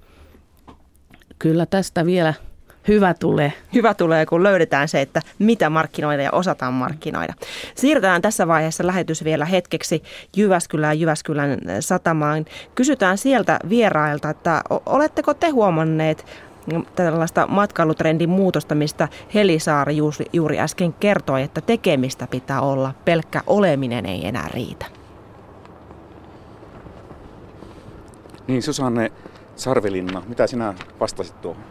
kyllä 1.38 1.66
tästä 1.66 2.06
vielä– 2.06 2.34
Hyvä 2.88 3.14
tulee. 3.14 3.52
Hyvä 3.74 3.94
tulee, 3.94 4.26
kun 4.26 4.42
löydetään 4.42 4.88
se, 4.88 5.00
että 5.00 5.20
mitä 5.38 5.70
markkinoida 5.70 6.22
ja 6.22 6.32
osataan 6.32 6.74
markkinoida. 6.74 7.34
Siirrytään 7.74 8.22
tässä 8.22 8.48
vaiheessa 8.48 8.86
lähetys 8.86 9.24
vielä 9.24 9.44
hetkeksi 9.44 10.02
Jyväskylään, 10.36 11.00
Jyväskylän 11.00 11.58
satamaan. 11.80 12.44
Kysytään 12.74 13.18
sieltä 13.18 13.58
vierailta, 13.68 14.30
että 14.30 14.62
oletteko 14.86 15.34
te 15.34 15.48
huomanneet 15.48 16.26
tällaista 16.96 17.46
matkailutrendin 17.46 18.30
muutosta, 18.30 18.74
mistä 18.74 19.08
Helisaari 19.34 19.96
juuri 20.32 20.60
äsken 20.60 20.92
kertoi, 20.92 21.42
että 21.42 21.60
tekemistä 21.60 22.26
pitää 22.26 22.60
olla, 22.60 22.94
pelkkä 23.04 23.42
oleminen 23.46 24.06
ei 24.06 24.26
enää 24.26 24.48
riitä. 24.54 24.86
Niin, 28.46 28.62
Susanne 28.62 29.12
Sarvelinna, 29.56 30.22
mitä 30.28 30.46
sinä 30.46 30.74
vastasit 31.00 31.40
tuohon? 31.40 31.64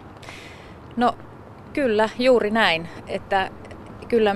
No 0.98 1.15
kyllä, 1.74 2.10
juuri 2.19 2.52
näin. 2.52 2.89
Että 3.08 3.50
kyllä 4.08 4.36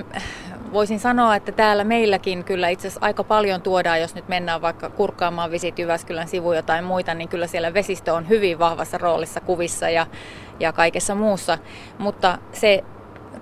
voisin 0.72 1.00
sanoa, 1.00 1.36
että 1.36 1.52
täällä 1.52 1.84
meilläkin 1.84 2.44
kyllä 2.44 2.68
itse 2.68 2.88
asiassa 2.88 3.06
aika 3.06 3.24
paljon 3.24 3.62
tuodaan, 3.62 4.00
jos 4.00 4.14
nyt 4.14 4.28
mennään 4.28 4.62
vaikka 4.62 4.90
kurkkaamaan 4.90 5.50
Visit 5.50 5.78
Jyväskylän 5.78 6.28
sivuja 6.28 6.62
tai 6.62 6.82
muita, 6.82 7.14
niin 7.14 7.28
kyllä 7.28 7.46
siellä 7.46 7.74
vesistö 7.74 8.14
on 8.14 8.28
hyvin 8.28 8.58
vahvassa 8.58 8.98
roolissa 8.98 9.40
kuvissa 9.40 9.90
ja, 9.90 10.06
ja 10.60 10.72
kaikessa 10.72 11.14
muussa. 11.14 11.58
Mutta 11.98 12.38
se 12.52 12.84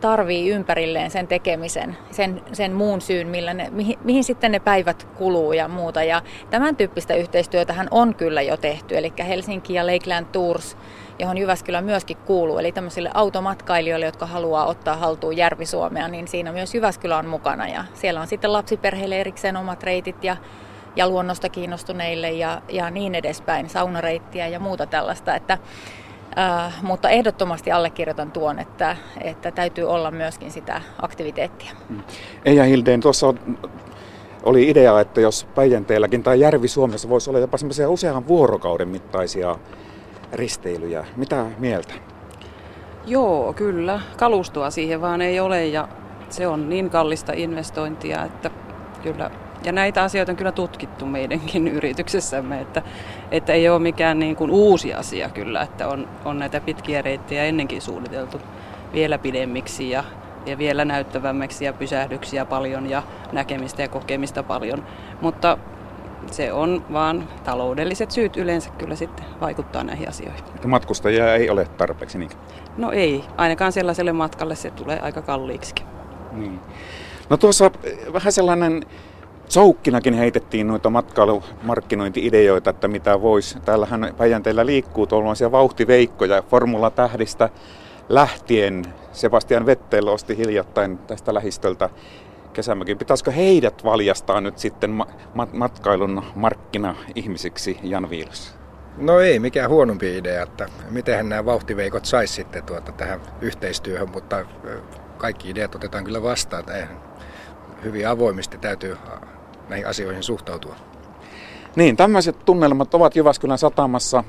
tarvii 0.01 0.51
ympärilleen 0.51 1.11
sen 1.11 1.29
tekemisen, 1.29 1.97
sen, 2.11 2.43
sen 2.53 2.73
muun 2.73 3.01
syyn, 3.01 3.29
millä 3.29 3.55
ne, 3.55 3.69
mihin, 3.71 3.99
mihin 4.05 4.25
sitten 4.25 4.53
ne 4.53 4.61
päivät 4.61 5.09
kuluu 5.17 5.53
ja 5.53 5.69
muuta. 5.69 6.03
Ja 6.03 6.23
tämän 6.51 6.77
tyyppistä 6.77 7.15
yhteistyötähän 7.15 7.89
on 7.91 8.15
kyllä 8.15 8.43
jo 8.43 8.57
tehty, 8.57 8.99
eli 8.99 9.13
Helsinki 9.29 9.75
ja 9.75 9.87
Lakeland 9.87 10.27
Tours 10.33 10.77
johon 11.19 11.39
Jyväskylä 11.39 11.81
myöskin 11.81 12.17
kuuluu. 12.17 12.59
Eli 12.59 12.73
tämmöisille 12.73 13.11
automatkailijoille, 13.15 14.07
jotka 14.07 14.27
haluaa 14.27 14.67
ottaa 14.67 14.97
haltuun 14.97 15.37
Järvi-Suomea, 15.37 16.09
niin 16.09 16.29
siinä 16.29 16.53
myös 16.53 16.75
Jyväskylä 16.75 17.19
on 17.19 17.27
mukana. 17.27 17.69
Ja 17.69 17.85
siellä 17.95 18.21
on 18.21 18.27
sitten 18.27 18.53
lapsiperheille 18.53 19.21
erikseen 19.21 19.57
omat 19.57 19.83
reitit 19.83 20.25
ja, 20.25 20.37
ja 20.97 21.09
luonnosta 21.09 21.49
kiinnostuneille 21.49 22.31
ja, 22.31 22.63
ja 22.69 22.91
niin 22.91 23.15
edespäin, 23.15 23.69
saunareittiä 23.69 24.47
ja 24.47 24.61
muuta 24.61 24.87
tällaista. 24.87 25.35
Että, 25.35 25.59
äh, 26.39 26.83
mutta 26.83 27.11
ehdottomasti 27.11 27.73
allekirjoitan 27.73 28.33
tuon, 28.33 28.59
että, 28.59 28.97
että 29.21 29.51
täytyy 29.51 29.85
olla 29.85 30.11
myöskin 30.11 30.51
sitä 30.51 30.83
aktiviteettia. 31.03 31.71
Mm. 31.89 32.03
Eija 32.45 32.65
Hildeen, 32.65 33.01
tuossa 33.01 33.29
on 33.29 33.39
oli 34.43 34.71
idea, 34.71 35.01
että 35.01 35.21
jos 35.21 35.47
Päijänteelläkin 35.55 36.23
tai 36.23 36.41
Järvi-Suomessa 36.41 37.09
voisi 37.09 37.31
olla 37.31 37.39
jopa 37.39 37.59
semmoisia 37.59 37.91
usean 37.91 38.29
vuorokauden 38.29 38.89
mittaisia 38.89 39.57
risteilyjä. 40.33 41.07
Mitä 41.17 41.47
mieltä? 41.59 41.95
Joo, 43.07 43.53
kyllä. 43.53 44.01
Kalustoa 44.17 44.71
siihen 44.71 45.01
vaan 45.01 45.21
ei 45.23 45.41
ole 45.41 45.67
ja 45.67 45.89
se 46.31 46.47
on 46.49 46.69
niin 46.69 46.91
kallista 46.91 47.33
investointia, 47.33 48.25
että 48.25 48.51
kyllä 49.03 49.31
ja 49.65 49.73
näitä 49.73 50.03
asioita 50.03 50.33
on 50.33 50.37
kyllä 50.37 50.53
tutkittu 50.53 51.07
meidänkin 51.07 51.69
yrityksessämme, 51.79 52.61
että, 52.61 52.83
että 53.31 53.53
ei 53.53 53.69
ole 53.69 53.79
mikään 53.79 54.19
niin 54.19 54.37
kuin 54.37 54.51
uusi 54.51 54.95
asia 54.95 55.29
kyllä, 55.29 55.63
että 55.63 55.89
on, 55.89 56.09
on 56.25 56.39
näitä 56.39 56.61
pitkiä 56.61 57.03
reittejä 57.03 57.45
ennenkin 57.45 57.83
suunniteltu 57.83 58.41
vielä 58.93 59.19
pidemmiksi 59.19 59.91
ja, 59.91 60.05
ja 60.47 60.59
vielä 60.59 60.85
näyttävämmiksi 60.85 61.65
ja 61.65 61.73
pysähdyksiä 61.73 62.45
paljon 62.45 62.91
ja 62.91 63.03
näkemistä 63.33 63.83
ja 63.83 63.89
kokemista 63.89 64.43
paljon. 64.43 64.85
Mutta 65.21 65.59
se 66.31 66.53
on 66.53 66.85
vaan 66.93 67.29
taloudelliset 67.45 68.11
syyt 68.11 68.37
yleensä 68.37 68.71
kyllä 68.71 68.97
sitten 68.97 69.25
vaikuttaa 69.41 69.85
näihin 69.85 70.09
asioihin. 70.09 70.45
Että 70.55 70.69
matkustajia 70.69 71.35
ei 71.35 71.51
ole 71.51 71.65
tarpeeksi 71.65 72.19
niin? 72.19 72.31
No 72.77 72.93
ei, 72.93 73.25
ainakaan 73.37 73.73
sellaiselle 73.73 74.13
matkalle 74.13 74.55
se 74.55 74.71
tulee 74.71 75.01
aika 75.01 75.23
kalliiksikin. 75.23 75.87
Niin. 76.33 76.61
No 77.31 77.37
tuossa 77.37 77.71
eh, 77.85 78.13
vähän 78.13 78.33
sellainen 78.33 78.83
Soukkinakin 79.49 80.15
heitettiin 80.15 80.67
noita 80.67 80.91
matkailumarkkinointi-ideoita, 80.91 82.71
että 82.71 82.89
mitä 82.89 83.23
voisi. 83.23 83.61
Täällähän 83.61 84.15
Päijänteellä 84.17 84.67
liikkuu 84.67 85.07
tuollaisia 85.07 85.53
vauhtiveikkoja 85.53 86.43
Formula-tähdistä 86.43 87.49
lähtien. 88.09 88.85
Sebastian 89.13 89.67
Vettel 89.67 90.09
osti 90.09 90.37
hiljattain 90.37 90.99
tästä 90.99 91.35
lähistöltä 91.35 91.91
kesämökin. 92.53 92.99
Pitäisikö 92.99 93.31
heidät 93.31 93.85
valjastaa 93.85 94.41
nyt 94.41 94.59
sitten 94.59 94.91
ma- 94.91 95.07
ma- 95.35 95.49
matkailun 95.53 96.23
markkina-ihmisiksi 96.35 97.81
Jan 97.83 98.11
Viilos? 98.11 98.55
No 98.97 99.21
ei 99.21 99.39
mikään 99.39 99.71
huonompi 99.71 100.19
idea, 100.19 100.43
että 100.43 100.67
miten 100.91 101.29
nämä 101.29 101.45
vauhtiveikot 101.45 102.05
saisi 102.05 102.35
sitten 102.35 102.65
tuota 102.65 102.93
tähän 102.93 103.21
yhteistyöhön, 103.41 104.11
mutta 104.11 104.45
kaikki 105.19 105.51
ideat 105.51 105.75
otetaan 105.75 106.05
kyllä 106.05 106.23
vastaan. 106.23 106.65
Hyvin 107.85 108.09
avoimesti 108.09 108.59
täytyy 108.59 108.97
näihin 109.69 109.87
asioihin 109.87 110.23
suhtautua. 110.23 110.77
Niin, 111.77 111.97
tämmöiset 111.97 112.45
tunnelmat 112.45 112.95
ovat 112.95 113.17
Jyväskylän 113.17 113.59
satamassa. 113.59 114.25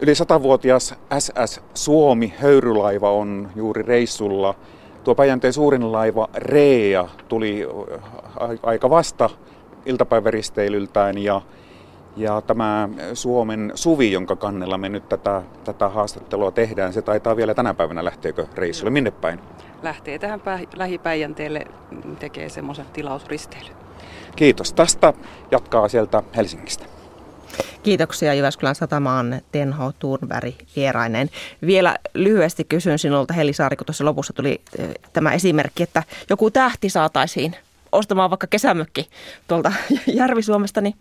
Yli 0.00 0.14
satavuotias 0.14 0.94
SS 1.18 1.60
Suomi 1.74 2.34
höyrylaiva 2.38 3.10
on 3.10 3.50
juuri 3.56 3.82
reissulla 3.82 4.54
Tuo 5.04 5.14
Päijänteen 5.14 5.52
suurin 5.52 5.92
laiva 5.92 6.28
Rea 6.34 7.08
tuli 7.28 7.68
aika 8.62 8.90
vasta 8.90 9.30
iltapäiväristeilyltään 9.86 11.18
ja, 11.18 11.40
ja 12.16 12.40
tämä 12.40 12.88
Suomen 13.14 13.72
suvi, 13.74 14.12
jonka 14.12 14.36
kannella 14.36 14.78
me 14.78 14.88
nyt 14.88 15.08
tätä, 15.08 15.42
tätä 15.64 15.88
haastattelua 15.88 16.50
tehdään, 16.50 16.92
se 16.92 17.02
taitaa 17.02 17.36
vielä 17.36 17.54
tänä 17.54 17.74
päivänä 17.74 18.04
lähteekö 18.04 18.46
reissulle? 18.54 18.90
Minne 18.90 19.10
päin? 19.10 19.40
Lähtee 19.82 20.18
tähän 20.18 20.40
pä- 20.40 20.68
lähipäijänteelle, 20.76 21.66
tekee 22.18 22.48
semmoisen 22.48 22.86
tilausristeilyn. 22.92 23.76
Kiitos. 24.36 24.72
Tästä 24.72 25.12
jatkaa 25.50 25.88
sieltä 25.88 26.22
Helsingistä. 26.36 26.84
Kiitoksia 27.82 28.34
Jyväskylän 28.34 28.74
satamaan 28.74 29.40
Tenho 29.52 29.92
Turnberg 29.98 30.54
vierainen. 30.76 31.30
Vielä 31.66 31.96
lyhyesti 32.14 32.64
kysyn 32.64 32.98
sinulta 32.98 33.34
Heli 33.34 33.52
Saari, 33.52 33.76
kun 33.76 33.86
tuossa 33.86 34.04
lopussa 34.04 34.32
tuli 34.32 34.60
eh, 34.78 34.94
tämä 35.12 35.32
esimerkki, 35.32 35.82
että 35.82 36.02
joku 36.30 36.50
tähti 36.50 36.88
saataisiin 36.88 37.56
ostamaan 37.92 38.30
vaikka 38.30 38.46
kesämökki 38.46 39.08
tuolta 39.48 39.72
Järvi-Suomesta, 40.06 40.80
niin 40.80 40.94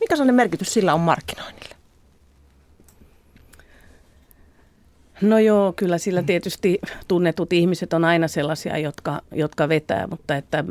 mikä 0.00 0.16
sellainen 0.16 0.34
merkitys 0.34 0.74
sillä 0.74 0.94
on 0.94 1.00
markkinoinnille? 1.00 1.76
No 5.20 5.38
joo, 5.38 5.72
kyllä 5.72 5.98
sillä 5.98 6.22
tietysti 6.22 6.78
tunnetut 7.08 7.52
ihmiset 7.52 7.92
on 7.92 8.04
aina 8.04 8.28
sellaisia, 8.28 8.78
jotka, 8.78 9.20
jotka 9.32 9.68
vetää, 9.68 10.06
mutta 10.06 10.36
että 10.36 10.64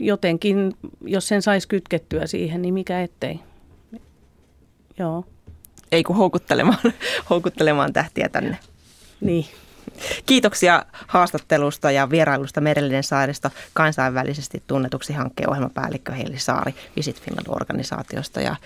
jotenkin, 0.00 0.76
jos 1.04 1.28
sen 1.28 1.42
saisi 1.42 1.68
kytkettyä 1.68 2.26
siihen, 2.26 2.62
niin 2.62 2.74
mikä 2.74 3.02
ettei. 3.02 3.40
Joo. 4.98 5.24
ei 5.92 6.02
kun 6.02 6.16
houkuttelemaan, 6.16 6.78
houkuttelemaan 7.30 7.92
tähtiä 7.92 8.28
tänne. 8.28 8.58
Niin. 9.20 9.46
Kiitoksia 10.26 10.84
haastattelusta 11.06 11.90
ja 11.90 12.10
vierailusta 12.10 12.60
Merellinen 12.60 13.04
saaristo 13.04 13.50
kansainvälisesti 13.74 14.62
tunnetuksi 14.66 15.12
hankkeen 15.12 15.50
ohjelmapäällikkö 15.50 16.12
Heili 16.12 16.38
Saari 16.38 16.74
Visit 16.96 17.22
Finland-organisaatiosta 17.22 18.40
ja, 18.40 18.56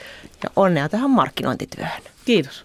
ja 0.43 0.51
onnea 0.57 0.89
tähän 0.89 1.11
markkinointityöhön. 1.11 2.03
Kiitos. 2.25 2.63